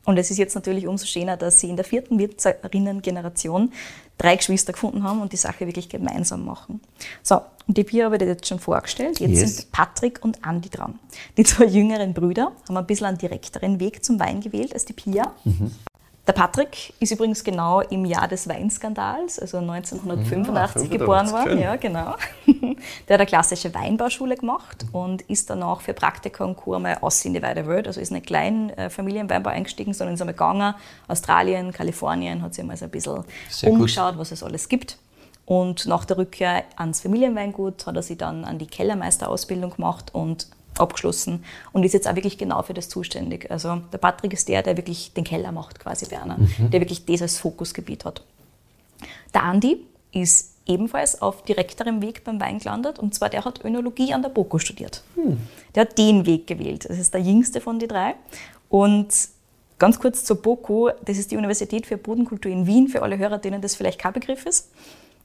[0.06, 3.74] Und es ist jetzt natürlich umso schöner, dass sie in der vierten Wirtserinnen-Generation
[4.20, 6.82] drei Geschwister gefunden haben und die Sache wirklich gemeinsam machen.
[7.24, 9.20] So, und die Pia habe ich dir jetzt schon vorgestellt.
[9.20, 9.58] Jetzt yes.
[9.58, 11.00] sind Patrick und Andi dran.
[11.38, 14.94] Die zwei jüngeren Brüder haben ein bisschen einen direkteren Weg zum Wein gewählt als die
[14.94, 15.34] Pia.
[15.46, 15.72] Mhm.
[16.30, 21.58] Der Patrick ist übrigens genau im Jahr des Weinskandals, also 1985 ja, geboren worden.
[21.58, 22.14] Ja, genau.
[22.46, 26.78] Der hat eine klassische Weinbauschule gemacht und ist danach für Praktika und Co.
[26.78, 27.88] mal aus in die weite Welt.
[27.88, 30.76] Also ist nicht klein äh, Familienweinbau eingestiegen, sondern ist einmal gegangen.
[31.08, 34.20] Australien, Kalifornien, hat sich mal so ein bisschen Sehr umgeschaut, gut.
[34.20, 35.00] was es alles gibt.
[35.48, 40.46] Und nach der Rückkehr ans Familienweingut hat er sich dann an die Kellermeisterausbildung gemacht und
[40.80, 43.50] abgeschlossen und ist jetzt auch wirklich genau für das zuständig.
[43.52, 46.72] Also der Patrick ist der, der wirklich den Keller macht, quasi Berner, mhm.
[46.72, 48.24] der wirklich das als Fokusgebiet hat.
[49.34, 54.14] Der Andi ist ebenfalls auf direkterem Weg beim Wein gelandet und zwar der hat Önologie
[54.14, 55.04] an der BOKU studiert.
[55.16, 55.38] Mhm.
[55.76, 56.88] Der hat den Weg gewählt.
[56.90, 58.16] Das ist der jüngste von den drei
[58.70, 59.14] und
[59.80, 63.38] Ganz kurz zur BOKU, das ist die Universität für Bodenkultur in Wien, für alle Hörer,
[63.38, 64.72] denen das vielleicht kein Begriff ist.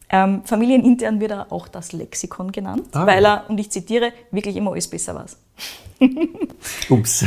[0.09, 4.55] Ähm, familienintern wird er auch das Lexikon genannt, ah, weil er, und ich zitiere, wirklich
[4.55, 5.37] immer alles besser weiß.
[6.91, 7.25] Ups.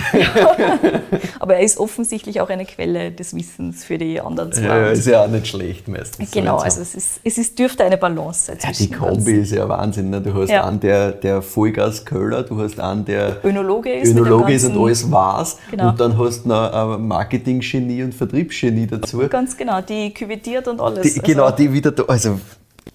[1.40, 4.63] Aber er ist offensichtlich auch eine Quelle des Wissens für die anderen zwei.
[4.63, 6.32] Ja, ist ja auch nicht schlecht meistens.
[6.32, 8.58] Genau, also es, ist, es ist, dürfte eine Balance sein.
[8.62, 10.10] Ja, die Kombi ist ja Wahnsinn.
[10.10, 10.22] Ne?
[10.22, 10.66] Du hast ja.
[10.66, 15.58] einen, der, der Vollgas-Köller, du hast einen, der Önologe ist, Önologe ist und alles weiß.
[15.72, 15.90] Genau.
[15.90, 19.20] Und dann hast du noch ein Marketing-Genie und Vertriebsgenie dazu.
[19.30, 21.13] Ganz genau, die küvitiert und alles.
[21.13, 22.04] Die, genau, also, die wieder da.
[22.04, 22.40] Also,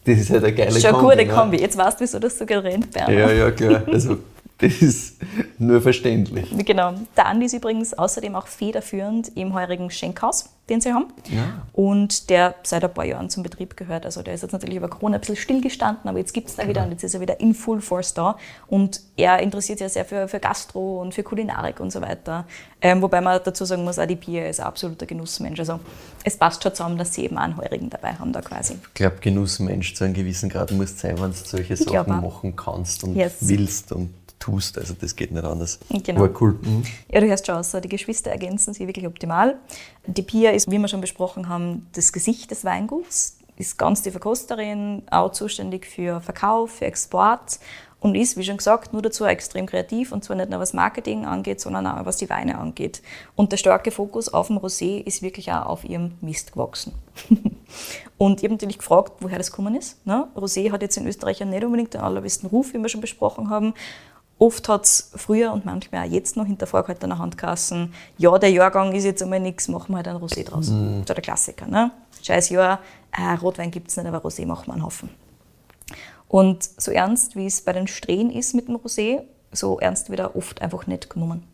[0.04, 0.98] das ist halt eine geile Schon Kombi.
[0.98, 1.26] Schon gute ne?
[1.28, 1.60] Kombi.
[1.60, 3.12] Jetzt weißt du, wieso das so gerannt, Berner.
[3.12, 3.82] Ja, ja, klar.
[3.86, 4.18] Also,
[4.62, 5.16] das ist
[5.58, 6.48] nur verständlich.
[6.64, 6.94] Genau.
[7.16, 11.06] Der Andi ist übrigens außerdem auch federführend im heurigen Schenkhaus, den sie haben.
[11.28, 11.66] Ja.
[11.72, 14.06] Und der seit ein paar Jahren zum Betrieb gehört.
[14.06, 16.62] Also der ist jetzt natürlich über Corona ein bisschen stillgestanden, aber jetzt gibt es da
[16.62, 16.70] genau.
[16.70, 18.36] wieder und jetzt ist er wieder in Full Force da.
[18.68, 22.46] Und er interessiert sich ja sehr für, für Gastro und für Kulinarik und so weiter.
[22.80, 25.58] Ähm, wobei man dazu sagen muss, auch die Pia ist ein absoluter Genussmensch.
[25.58, 25.80] Also
[26.22, 28.74] es passt schon zusammen, dass sie eben einen Heurigen dabei haben da quasi.
[28.74, 33.02] Ich glaube, Genussmensch zu einem gewissen Grad muss sein, wenn du solche Sachen machen kannst
[33.02, 33.34] und yes.
[33.40, 34.76] willst und tust.
[34.78, 35.78] Also das geht nicht anders.
[35.88, 36.20] Genau.
[36.20, 36.58] War cool.
[36.60, 36.82] Mhm.
[37.10, 39.56] Ja, du hörst schon aus, die Geschwister ergänzen sich wirklich optimal.
[40.06, 44.10] Die Pia ist, wie wir schon besprochen haben, das Gesicht des Weinguts, ist ganz die
[44.10, 47.60] Verkosterin, auch zuständig für Verkauf, für Export
[48.00, 51.24] und ist, wie schon gesagt, nur dazu extrem kreativ und zwar nicht nur was Marketing
[51.24, 53.00] angeht, sondern auch was die Weine angeht.
[53.36, 56.94] Und der starke Fokus auf dem Rosé ist wirklich auch auf ihrem Mist gewachsen.
[58.18, 60.04] und ich habe natürlich gefragt, woher das gekommen ist.
[60.04, 60.26] Ne?
[60.34, 63.50] Rosé hat jetzt in Österreich ja nicht unbedingt den allerbesten Ruf, wie wir schon besprochen
[63.50, 63.72] haben.
[64.42, 68.50] Oft hat es früher und manchmal auch jetzt noch hinter vorgehaltener Hand geheißen, ja, der
[68.50, 70.66] Jahrgang ist jetzt einmal nichts, machen wir halt ein Rosé draus.
[70.66, 71.04] Mhm.
[71.06, 71.68] So der Klassiker.
[71.68, 71.92] Ne?
[72.20, 72.80] Scheiß Jahr,
[73.12, 75.10] äh, Rotwein gibt es nicht, aber Rosé machen wir einen Haufen.
[76.26, 80.18] Und so ernst, wie es bei den Strähen ist mit dem Rosé, so ernst wird
[80.18, 81.44] er oft einfach nicht genommen.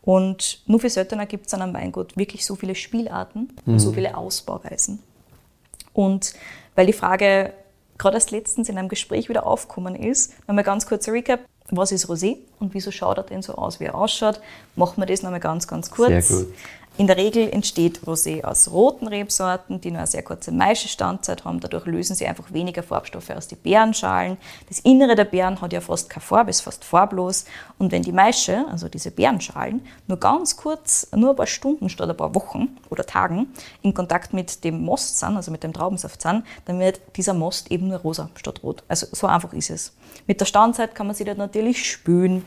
[0.00, 3.74] Und nur für seltener gibt es an einem Weingut wirklich so viele Spielarten mhm.
[3.74, 4.98] und so viele Ausbauweisen.
[5.92, 6.32] Und
[6.74, 7.52] weil die Frage
[7.98, 11.40] gerade erst letztens in einem Gespräch wieder aufgekommen ist, nochmal ganz kurzer Recap
[11.76, 14.40] was ist Rosé und wieso schaut er denn so aus, wie er ausschaut.
[14.76, 16.28] Machen wir das nochmal ganz, ganz kurz.
[16.28, 16.54] Sehr gut.
[16.96, 21.58] In der Regel entsteht Rosé aus roten Rebsorten, die nur eine sehr kurze Maischestandzeit haben.
[21.58, 24.36] Dadurch lösen sie einfach weniger Farbstoffe aus den Beerenschalen.
[24.68, 27.46] Das Innere der Beeren hat ja fast keine Farbe, ist fast farblos.
[27.78, 32.08] Und wenn die Maische, also diese Beerenschalen, nur ganz kurz, nur ein paar Stunden statt
[32.08, 33.48] ein paar Wochen oder Tagen
[33.82, 37.72] in Kontakt mit dem Most sind, also mit dem Traubensaft sind, dann wird dieser Most
[37.72, 38.84] eben nur rosa statt rot.
[38.86, 39.92] Also so einfach ist es.
[40.28, 42.44] Mit der Standzeit kann man sich das natürlich spülen.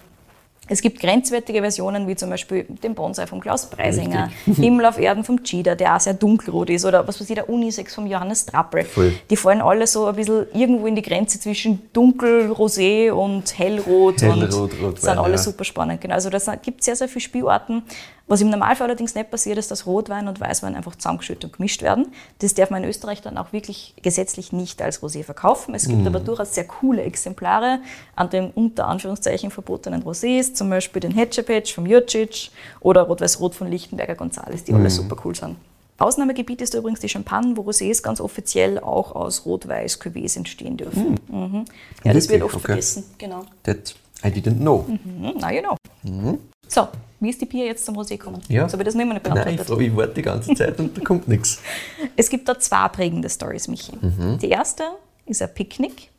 [0.70, 5.24] Es gibt grenzwertige Versionen, wie zum Beispiel den Bonsai von Klaus Preisinger, Himmel auf Erden
[5.24, 8.46] vom Cheetah, der auch sehr dunkelrot ist, oder was weiß ich, der Unisex vom Johannes
[8.46, 8.84] Trappel.
[8.84, 9.14] Voll.
[9.30, 14.22] Die fallen alle so ein bisschen irgendwo in die Grenze zwischen dunkel, rosé und hellrot.
[14.22, 15.38] Hellrot, und Rotwein, sind alle ja.
[15.38, 16.02] super spannend.
[16.02, 16.14] Genau.
[16.16, 17.84] Also das gibt sehr, sehr viele Spielarten.
[18.30, 21.82] Was im Normalfall allerdings nicht passiert, ist, dass Rotwein und Weißwein einfach zusammengeschüttet und gemischt
[21.82, 22.08] werden.
[22.40, 25.74] Das darf man in Österreich dann auch wirklich gesetzlich nicht als Rosé verkaufen.
[25.74, 27.80] Es gibt aber durchaus sehr coole Exemplare
[28.18, 33.72] an den unter Anführungszeichen verbotenen Rosés, zum Beispiel den Hetschepetsch vom Jurcic oder Rot-Weiß-Rot von
[33.72, 35.56] Lichtenberger Gonzales, die alle super cool sind.
[35.98, 41.18] Ausnahmegebiet ist übrigens die Champagne, wo Rosés ganz offiziell auch aus Rot-Weiß-Cuvées entstehen dürfen.
[41.30, 41.66] Mhm.
[42.04, 42.66] Ja, das wird oft Okay.
[42.66, 43.06] vergessen.
[43.18, 43.46] Genau.
[43.63, 44.86] That I didn't know.
[44.88, 46.38] Mhm, now you know.
[46.68, 46.88] So,
[47.20, 48.42] wie ist die Pia jetzt zum Rosé gekommen?
[48.48, 48.68] Ja.
[48.68, 49.88] So habe ich das noch immer nicht Nein, ich, beantwortet.
[49.88, 51.60] ich warte die ganze Zeit und da kommt nichts.
[52.16, 53.94] Es gibt da zwei prägende Stories, Michi.
[54.00, 54.38] Mhm.
[54.40, 54.84] Die erste
[55.26, 56.10] ist ein Picknick,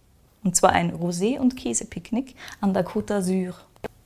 [0.45, 3.55] und zwar ein Rosé- und Käsepicknick an der Côte d'Azur.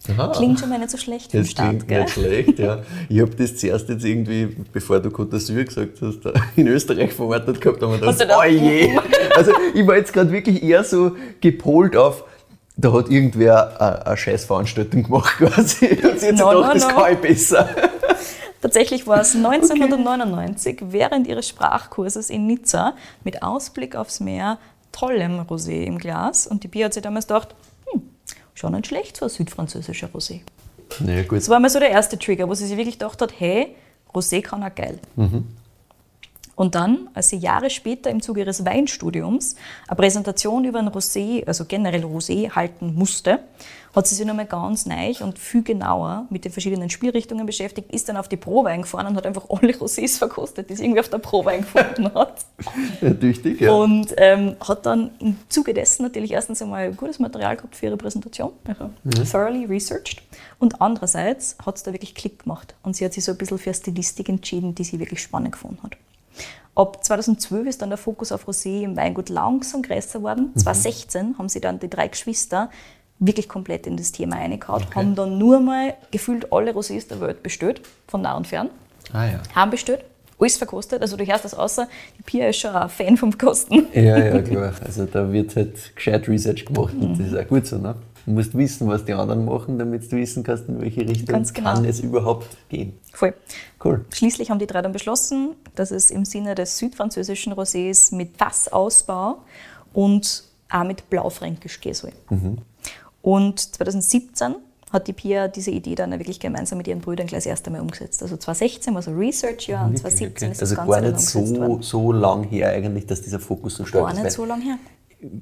[0.09, 0.33] Aha.
[0.37, 2.01] Klingt schon mal nicht so schlecht Das Start, klingt gell?
[2.03, 2.83] nicht schlecht, ja.
[3.09, 6.19] Ich habe das zuerst jetzt irgendwie, bevor du Côte d'Azur gesagt hast,
[6.57, 8.99] in Österreich verortet gehabt, haben wir gedacht, oh je.
[9.37, 12.25] Also ich war jetzt gerade wirklich eher so gepolt auf,
[12.77, 15.87] da hat irgendwer eine, eine Scheißveranstaltung gemacht quasi.
[15.89, 16.89] Und sie hat No, gedacht, no, das no.
[16.95, 17.69] kann ich besser.
[18.61, 24.59] Tatsächlich war es 1999 während ihres Sprachkurses in Nizza mit Ausblick aufs Meer
[24.93, 26.47] tollem Rosé im Glas.
[26.47, 27.55] Und die Pia hat sich damals gedacht,
[27.91, 28.03] hm,
[28.55, 30.41] schon nicht schlecht, so ein südfranzösischer Rosé.
[31.01, 31.39] Na gut.
[31.39, 33.75] Das war mal so der erste Trigger, wo sie sich wirklich gedacht hat, hey,
[34.15, 34.99] Rosé kann auch geil.
[36.55, 39.57] Und dann, als sie Jahre später im Zuge ihres Weinstudiums
[39.89, 43.41] eine Präsentation über ein Rosé, also generell Rosé, halten musste,
[43.95, 48.09] hat sie sich nochmal ganz neu und viel genauer mit den verschiedenen Spielrichtungen beschäftigt, ist
[48.09, 51.09] dann auf die Prowein gefahren und hat einfach alle Rosés verkostet, die sie irgendwie auf
[51.09, 52.47] der Prowein gefunden hat.
[53.01, 53.73] Ja, tüchtig, ja.
[53.73, 57.97] Und ähm, hat dann im Zuge dessen natürlich erstens einmal gutes Material gehabt für ihre
[57.97, 60.23] Präsentation, also thoroughly researched.
[60.59, 62.75] Und andererseits hat es da wirklich Klick gemacht.
[62.83, 65.53] Und sie hat sich so ein bisschen für eine Stilistik entschieden, die sie wirklich spannend
[65.53, 65.97] gefunden hat.
[66.75, 70.53] Ab 2012 ist dann der Fokus auf Rosé im Weingut langsam größer geworden.
[70.57, 72.71] 2016 haben sie dann die drei Geschwister
[73.19, 77.43] wirklich komplett in das Thema reingehauen, haben dann nur mal gefühlt alle Rosés der Welt
[77.43, 78.71] bestellt, von nah und fern
[79.13, 79.41] Ah ja.
[79.55, 80.05] haben bestellt,
[80.41, 81.03] alles verkostet.
[81.03, 83.87] Also du hörst das außer, die Pia ist schon ein Fan vom Kosten.
[83.93, 84.73] Ja, ja, klar.
[84.85, 87.77] Also da wird halt gescheit Research gemacht und das ist auch gut so.
[87.79, 87.95] Ne?
[88.25, 91.75] Du musst wissen, was die anderen machen, damit du wissen kannst, in welche Richtung genau.
[91.75, 92.99] kann es überhaupt gehen.
[93.13, 93.35] Voll.
[93.85, 94.05] Cool.
[94.13, 99.39] Schließlich haben die drei dann beschlossen, dass es im Sinne des südfranzösischen Rosés mit Fassausbau
[99.93, 102.13] und auch mit Blaufränkisch gehen soll.
[103.23, 104.55] Und 2017
[104.93, 107.81] hat die Pia diese Idee dann wirklich gemeinsam mit ihren Brüdern gleich das erste Mal
[107.81, 108.23] umgesetzt.
[108.23, 111.57] Also 2016 war so Research-Jahr und 2017 ist das Also Ganze gar dann nicht so,
[111.57, 111.83] worden.
[111.83, 114.17] so lang her eigentlich, dass dieser Fokus so stark Gar ist.
[114.17, 114.79] nicht weil so lange her.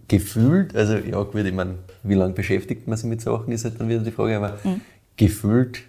[0.09, 3.81] Gefühlt, also ja gut, ich meine, wie lange beschäftigt man sich mit Sachen, ist halt
[3.81, 4.81] dann wieder die Frage, aber Mhm.
[5.16, 5.81] gefühlt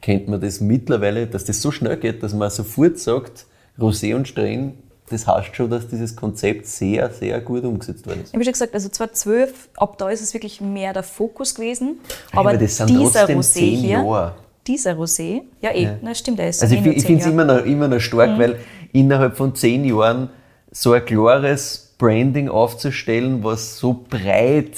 [0.00, 3.46] kennt man das mittlerweile, dass das so schnell geht, dass man sofort sagt,
[3.78, 4.74] Rosé und Strähnen,
[5.10, 8.28] das heißt schon, dass dieses Konzept sehr, sehr gut umgesetzt worden ist.
[8.28, 11.96] Ich habe schon gesagt, also 2012, ab da ist es wirklich mehr der Fokus gewesen.
[12.32, 14.34] Ja, Aber aber das sind dieser Rosé hier, Jahre.
[14.66, 17.44] dieser Rosé, ja eh, na, stimmt, der ist Also eh ich, ich finde es immer
[17.44, 18.38] noch, immer noch stark, Mhm.
[18.40, 18.56] weil
[18.92, 20.30] innerhalb von zehn Jahren
[20.70, 24.76] so ein klares Branding aufzustellen, was so breit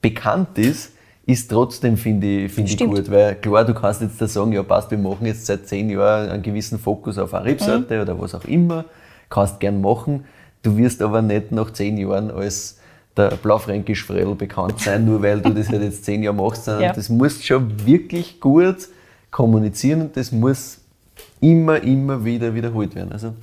[0.00, 0.92] bekannt ist,
[1.26, 3.10] ist trotzdem, finde ich, finde ich gut.
[3.10, 6.30] Weil klar, du kannst jetzt da sagen, ja passt, wir machen jetzt seit zehn Jahren
[6.30, 8.02] einen gewissen Fokus auf eine Rebsorte Mhm.
[8.02, 8.84] oder was auch immer,
[9.28, 10.24] kannst gern machen.
[10.62, 12.78] Du wirst aber nicht nach zehn Jahren als
[13.16, 16.84] der blaufränkisch Fredel bekannt sein, nur weil du das halt jetzt zehn Jahre machst, sondern
[16.84, 16.92] Ja.
[16.92, 18.88] das musst schon wirklich gut
[19.30, 20.78] kommunizieren und das muss
[21.40, 23.12] immer, immer wieder wiederholt werden.
[23.12, 23.34] Also,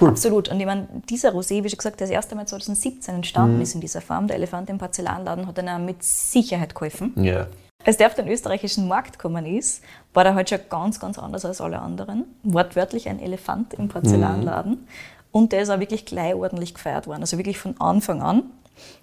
[0.00, 0.10] cool.
[0.10, 0.48] Absolut.
[0.48, 3.74] Und ich meine, dieser Rosé, wie schon gesagt, der das erste Mal 2017 entstanden ist
[3.74, 4.26] in dieser Form.
[4.26, 7.12] Der Elefant im Porzellanladen hat auch mit Sicherheit geholfen.
[7.16, 7.46] Ja.
[7.84, 11.44] Als der auf den österreichischen Markt gekommen ist, war der halt schon ganz, ganz anders
[11.44, 12.24] als alle anderen.
[12.42, 14.86] Wortwörtlich ein Elefant im Porzellanladen.
[15.30, 17.20] Und der ist auch wirklich gleich ordentlich gefeiert worden.
[17.20, 18.44] Also wirklich von Anfang an.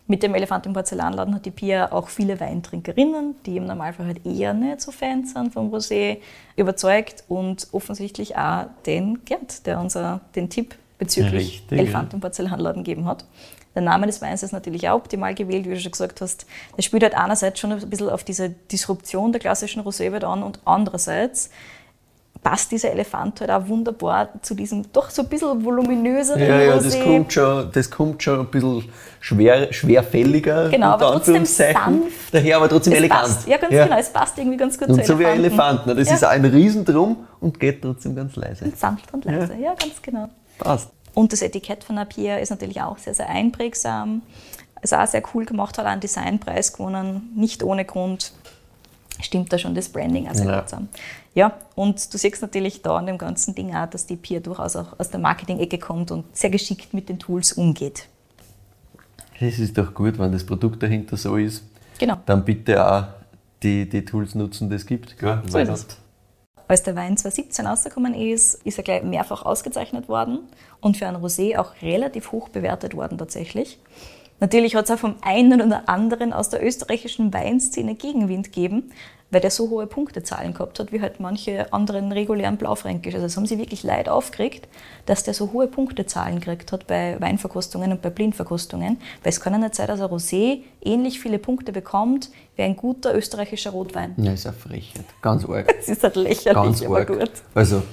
[0.08, 4.26] Mit dem Elefant im Porzellanladen hat die Pia auch viele Weintrinkerinnen, die im Normalfall halt
[4.26, 6.18] eher nicht so Fans sind vom Rosé,
[6.56, 9.98] überzeugt und offensichtlich auch den Gerd, der uns
[10.36, 13.26] den Tipp bezüglich Richtig, Elefant im Porzellanladen gegeben hat.
[13.74, 16.46] Der Name des Weins ist natürlich auch optimal gewählt, wie du schon gesagt hast.
[16.78, 20.60] Der spielt halt einerseits schon ein bisschen auf diese Disruption der klassischen Roséwelt an und
[20.64, 21.50] andererseits
[22.46, 26.76] passt dieser Elefant halt auch wunderbar zu diesem doch so ein bisschen voluminöseren Ja, ja,
[26.78, 28.86] das kommt, schon, das kommt schon ein bisschen
[29.20, 31.74] schwer, schwerfälliger, Genau, aber trotzdem sanft.
[32.32, 33.22] daher aber trotzdem Es elegant.
[33.22, 33.48] Passt.
[33.48, 35.40] Ja, ganz genau, es passt irgendwie ganz gut Und zu so wie ein.
[35.40, 35.96] Elefant, ne?
[35.96, 36.14] das Ja.
[36.14, 38.72] ist auch ein Riesendrum und geht trotzdem ganz leise.
[38.76, 40.30] Sanft und leise, ja, ganz genau.
[40.60, 40.92] Passt.
[41.16, 44.22] Und das Etikett von Napier ist natürlich auch sehr, sehr einprägsam.
[44.84, 48.34] Ist auch sehr cool gemacht, hat einen Designpreis gewonnen, nicht ohne Grund.
[49.20, 50.60] Stimmt da schon das Branding auch sehr Ja.
[50.60, 50.90] gut zusammen.
[51.36, 54.78] Ja, und du siehst natürlich da an dem ganzen Ding auch, dass die Pia durchaus
[54.78, 58.08] auch aus der Marketing-Ecke kommt und sehr geschickt mit den Tools umgeht.
[59.38, 61.66] Das ist doch gut, wenn das Produkt dahinter so ist.
[62.00, 62.16] Genau.
[62.26, 63.04] Dann bitte auch
[63.62, 65.20] die, die Tools nutzen, die es gibt.
[65.20, 65.42] Gell?
[65.46, 65.88] So ist es.
[66.70, 70.40] Als der Wein 2017 rausgekommen ist, ist er gleich mehrfach ausgezeichnet worden
[70.80, 73.78] und für einen Rosé auch relativ hoch bewertet worden tatsächlich.
[74.40, 78.92] Natürlich hat es auch vom einen oder anderen aus der österreichischen Weinszene Gegenwind gegeben,
[79.32, 83.16] weil der so hohe Punktezahlen gehabt hat, wie halt manche anderen regulären Blaufränkisch.
[83.16, 84.68] Also es haben sie wirklich leid aufgeregt,
[85.06, 89.54] dass der so hohe Punktezahlen gekriegt hat bei Weinverkostungen und bei Blindverkostungen, weil es kann
[89.54, 94.14] ja nicht sein, dass ein Rosé ähnlich viele Punkte bekommt wie ein guter österreichischer Rotwein.
[94.18, 95.06] Ja, ist eine Frechheit.
[95.22, 95.68] Ganz arg.
[95.78, 97.08] Das ist halt lächerlich, Ganz aber arg.
[97.08, 97.32] gut.
[97.54, 97.84] Also,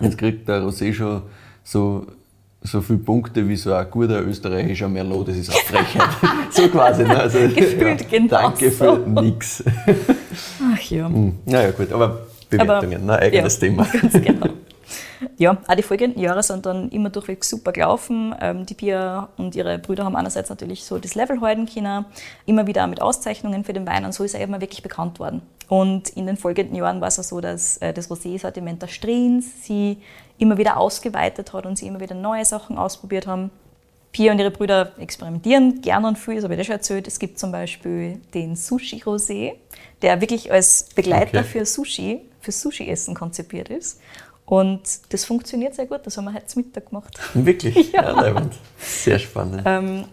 [0.00, 1.22] jetzt kriegt der Rosé schon
[1.64, 2.06] so,
[2.60, 5.28] so viele Punkte wie so ein guter österreichischer Merlot.
[5.28, 6.08] Das ist eine Frechheit.
[6.50, 7.04] so quasi.
[7.04, 7.18] Ne?
[7.18, 8.96] Also, Gefühlt genau Danke so.
[8.96, 9.62] für nix.
[10.72, 11.10] Ach ja.
[11.44, 13.18] Naja, gut, aber Bewertungen, ne?
[13.18, 13.84] eigenes ja, Thema.
[13.92, 14.48] Ganz genau.
[15.36, 18.34] Ja, auch die folgenden Jahre sind dann immer durchweg super gelaufen.
[18.40, 22.04] Ähm, die Pia und ihre Brüder haben einerseits natürlich so das Level halten können,
[22.46, 25.18] immer wieder auch mit Auszeichnungen für den Wein und so ist er eben wirklich bekannt
[25.18, 25.42] worden.
[25.68, 29.64] Und in den folgenden Jahren war es auch so, dass äh, das Rosé-Sortiment der Strins
[29.64, 29.98] sie
[30.38, 33.50] immer wieder ausgeweitet hat und sie immer wieder neue Sachen ausprobiert haben.
[34.12, 37.06] Pia und ihre Brüder experimentieren gern und viel, das habe ich dir schon erzählt.
[37.06, 39.52] Es gibt zum Beispiel den Sushi Rosé,
[40.00, 41.44] der wirklich als Begleiter Okay.
[41.48, 44.00] für Sushi, für Sushi-Essen konzipiert ist.
[44.46, 47.18] Und das funktioniert sehr gut, das haben wir heute zum Mittag gemacht.
[47.34, 47.92] Wirklich?
[47.92, 48.26] Ja.
[48.26, 48.42] Ja.
[48.78, 49.62] Sehr spannend.
[49.66, 50.04] Ähm,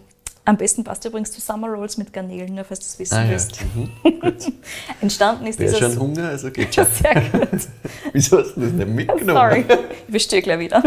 [0.46, 3.24] am besten passt übrigens zu Summer Rolls mit Garnelen, nur falls du es wissen Ah,
[3.24, 3.30] ja.
[3.30, 3.58] willst.
[3.74, 3.90] Mhm.
[4.20, 4.52] Gut.
[5.02, 5.80] Entstanden ist Wer dieses...
[5.92, 6.86] schon Hunger, also geht schon.
[6.90, 7.48] Sehr gut.
[8.12, 9.26] Wieso hast du das nicht mitgenommen?
[9.36, 9.64] Sorry,
[10.06, 10.82] ich bestehe gleich wieder.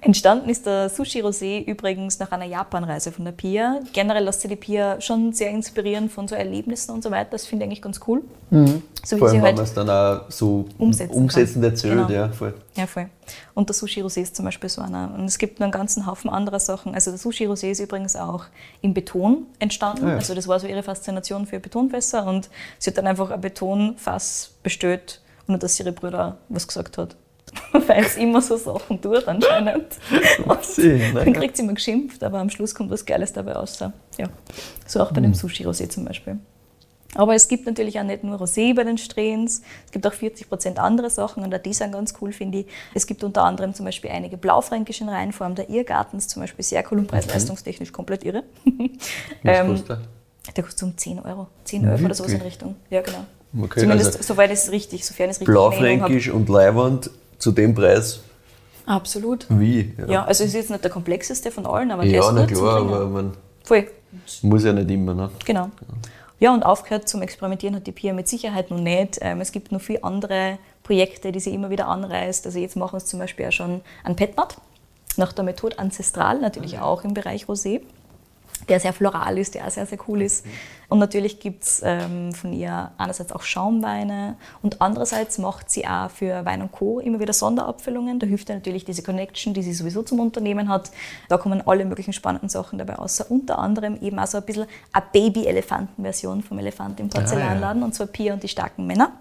[0.00, 3.80] Entstanden ist der Sushi Rosé übrigens nach einer Japanreise von der Pia.
[3.92, 7.30] Generell lässt sich die Pia schon sehr inspirieren von so Erlebnissen und so weiter.
[7.32, 8.22] Das finde ich eigentlich ganz cool.
[8.50, 8.82] So wie Mhm.
[9.04, 11.94] Vor allem, sie wenn halt man es dann auch so umsetzen umsetzend erzählt.
[11.94, 12.10] Genau.
[12.10, 12.54] Ja, voll.
[12.76, 13.08] Ja, voll.
[13.54, 15.12] Und der Sushi Rosé ist zum Beispiel so einer.
[15.14, 16.94] Und es gibt noch einen ganzen Haufen anderer Sachen.
[16.94, 18.44] Also der Sushi Rosé ist übrigens auch
[18.80, 20.04] im Beton entstanden.
[20.04, 20.16] Ah, ja.
[20.16, 22.26] Also das war so ihre Faszination für Betonfässer.
[22.26, 27.16] Und sie hat dann einfach ein Betonfass bestellt, ohne dass ihre Brüder was gesagt hat.
[27.72, 29.86] Weil es immer so Sachen tut anscheinend.
[30.62, 31.32] Sehen, dann ne?
[31.32, 33.78] kriegt sie immer geschimpft, aber am Schluss kommt was Geiles dabei raus.
[34.18, 34.26] Ja.
[34.86, 36.38] So auch bei dem Sushi Rosé zum Beispiel.
[37.14, 40.76] Aber es gibt natürlich auch nicht nur Rosé bei den Strähns, es gibt auch 40%
[40.76, 42.66] andere Sachen und auch die sind ganz cool, finde ich.
[42.94, 45.56] Es gibt unter anderem zum Beispiel einige blaufränkischen Reihenformen.
[45.56, 48.44] Der Irrgartens zum Beispiel sehr cool und preis-leistungstechnisch komplett irre.
[49.42, 50.00] Was Ähm, kostet der?
[50.56, 52.42] Der kostet um 10 Euro, 10 Euro oder sowas in?
[52.42, 52.76] Richtung.
[52.90, 53.24] Ja, genau.
[53.60, 55.52] Okay, Zumindest also soweit ist es richtig, sofern es richtig.
[55.52, 57.10] Blaufränkisch und Leiwand
[57.40, 58.20] zu dem Preis
[58.86, 59.46] Absolut.
[59.48, 59.94] wie?
[60.08, 60.24] Ja.
[60.24, 62.80] also es ist jetzt nicht der komplexeste von allen, aber ja, der ist na klar,
[62.80, 63.32] aber man
[63.64, 63.88] Voll.
[64.42, 65.14] muss ja nicht immer.
[65.14, 65.30] Ne?
[65.44, 65.70] Genau.
[66.38, 69.18] Ja, und aufgehört zum Experimentieren hat die Pia mit Sicherheit noch nicht.
[69.20, 72.46] Ähm, es gibt noch viele andere Projekte, die sie immer wieder anreißt.
[72.46, 74.56] Also jetzt machen sie zum Beispiel auch schon einen Petnat
[75.16, 77.82] nach der Methode Ancestral, natürlich auch im Bereich Rosé,
[78.68, 80.46] der sehr floral ist, der auch sehr, sehr cool ist.
[80.90, 86.10] Und natürlich gibt es ähm, von ihr einerseits auch Schaumweine und andererseits macht sie auch
[86.10, 86.98] für Wein und Co.
[87.00, 88.18] immer wieder Sonderabfüllungen.
[88.18, 90.90] Da hilft ihr natürlich diese Connection, die sie sowieso zum Unternehmen hat.
[91.28, 93.20] Da kommen alle möglichen spannenden Sachen dabei raus.
[93.28, 98.08] Unter anderem eben auch so ein bisschen eine Baby-Elefanten-Version vom Elefant im Porzellanladen und zwar
[98.08, 99.12] Pia und die starken Männer.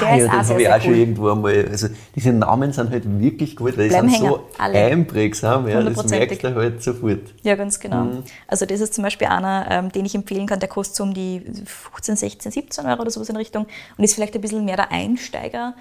[0.00, 0.98] Der Ah, ist ja, sehr, habe ich auch schon cool.
[0.98, 1.68] irgendwo einmal.
[1.70, 4.78] Also diese Namen sind halt wirklich gut, weil die Bleiben sind so alle.
[4.78, 5.68] einprägsam.
[5.68, 7.20] Ja, das merkst du halt sofort.
[7.42, 8.04] Ja, ganz genau.
[8.04, 8.22] Mhm.
[8.46, 11.14] Also das ist zum Beispiel einer, ähm, den ich empfehlen kann, der kostet so um
[11.14, 13.66] die 15, 16, 17 Euro oder sowas in Richtung
[13.96, 15.74] und ist vielleicht ein bisschen mehr der Einsteiger.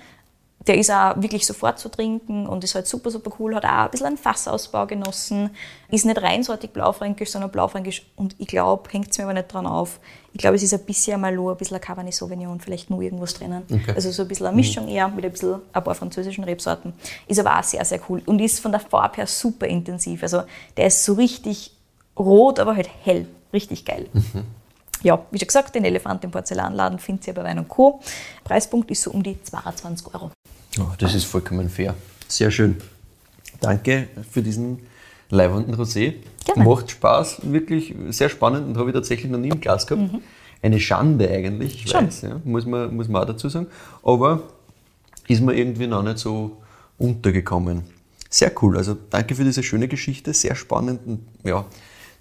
[0.65, 3.69] Der ist auch wirklich sofort zu trinken und ist halt super, super cool, hat auch
[3.69, 5.51] ein bisschen einen Fassausbau genossen,
[5.89, 9.65] ist nicht reinsortig blaufränkisch, sondern blaufränkisch und ich glaube, hängt es mir aber nicht dran
[9.65, 9.99] auf,
[10.33, 13.33] ich glaube, es ist ein bisschen Malo, ein bisschen ein Cabernet Sauvignon, vielleicht nur irgendwas
[13.33, 13.63] drinnen.
[13.71, 13.93] Okay.
[13.95, 16.93] Also so ein bisschen eine Mischung eher mit ein bisschen ein paar französischen Rebsorten.
[17.27, 20.21] Ist aber auch sehr, sehr cool und ist von der Farbe her super intensiv.
[20.21, 20.43] Also
[20.75, 21.71] der ist so richtig
[22.19, 23.27] rot, aber halt hell.
[23.53, 24.07] Richtig geil.
[25.03, 27.99] Ja, wie schon gesagt, den Elefant im Porzellanladen findet ihr bei Wein und Co.
[28.43, 30.31] Preispunkt ist so um die 22 Euro.
[30.79, 31.95] Oh, das ist vollkommen fair.
[32.27, 32.77] Sehr schön.
[33.61, 34.79] Danke für diesen
[35.29, 36.15] leibenden Rosé.
[36.45, 36.63] Gerne.
[36.63, 40.09] Macht Spaß, wirklich sehr spannend und habe ich tatsächlich noch nie im Glas gehabt.
[40.61, 42.07] Eine Schande eigentlich, ich Schon.
[42.07, 43.67] weiß, ja, muss, man, muss man auch dazu sagen.
[44.03, 44.43] Aber
[45.27, 46.57] ist mir irgendwie noch nicht so
[46.97, 47.83] untergekommen.
[48.29, 48.77] Sehr cool.
[48.77, 51.01] Also danke für diese schöne Geschichte, sehr spannend.
[51.05, 51.65] Und ja,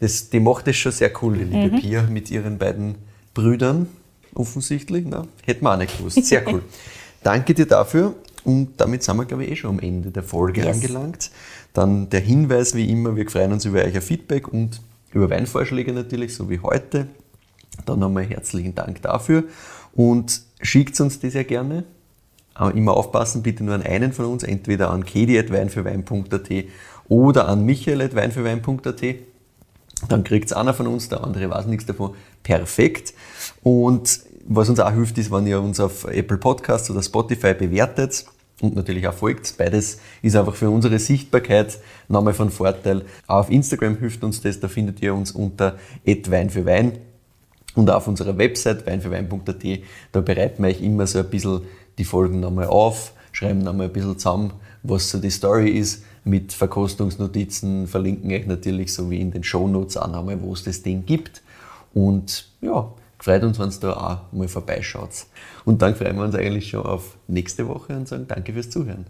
[0.00, 2.96] das, die macht es schon sehr cool, die liebe Pia, mit ihren beiden
[3.34, 3.88] Brüdern
[4.34, 5.04] offensichtlich.
[5.08, 6.24] Na, hätten wir auch nicht gewusst.
[6.24, 6.62] Sehr cool.
[7.22, 8.14] danke dir dafür.
[8.44, 10.76] Und damit sind wir, glaube ich, eh schon am Ende der Folge Yes.
[10.76, 11.30] angelangt.
[11.72, 14.80] Dann der Hinweis, wie immer, wir freuen uns über euer Feedback und
[15.12, 17.08] über Weinvorschläge natürlich, so wie heute.
[17.86, 19.44] Dann nochmal herzlichen Dank dafür.
[19.94, 21.84] Und schickt uns die sehr gerne.
[22.54, 26.50] Aber immer aufpassen, bitte nur an einen von uns, entweder an kedi.weinfürwein.at
[27.08, 29.02] oder an michael.weinfürwein.at.
[30.08, 32.14] Dann kriegt es einer von uns, der andere weiß nichts davon.
[32.42, 33.14] Perfekt.
[33.62, 38.26] Und was uns auch hilft, ist, wenn ihr uns auf Apple Podcasts oder Spotify bewertet
[38.60, 39.56] und natürlich auch folgt.
[39.58, 41.78] Beides ist einfach für unsere Sichtbarkeit
[42.08, 43.04] nochmal von Vorteil.
[43.26, 46.98] Auch auf Instagram hilft uns das, da findet ihr uns unter Wein für Wein.
[47.74, 49.64] Und auf unserer Website weinfürwein.at,
[50.12, 51.62] da bereiten wir euch immer so ein bisschen
[51.98, 56.52] die Folgen nochmal auf, schreiben nochmal ein bisschen zusammen, was so die Story ist, mit
[56.52, 61.06] Verkostungsnotizen, verlinken euch natürlich so wie in den Shownotes auch nochmal, wo es das Ding
[61.06, 61.40] gibt.
[61.94, 65.26] Und ja, freut uns, wenn ihr da auch mal vorbeischaut.
[65.64, 69.06] Und dann freuen wir uns eigentlich schon auf nächste Woche und sagen danke fürs Zuhören.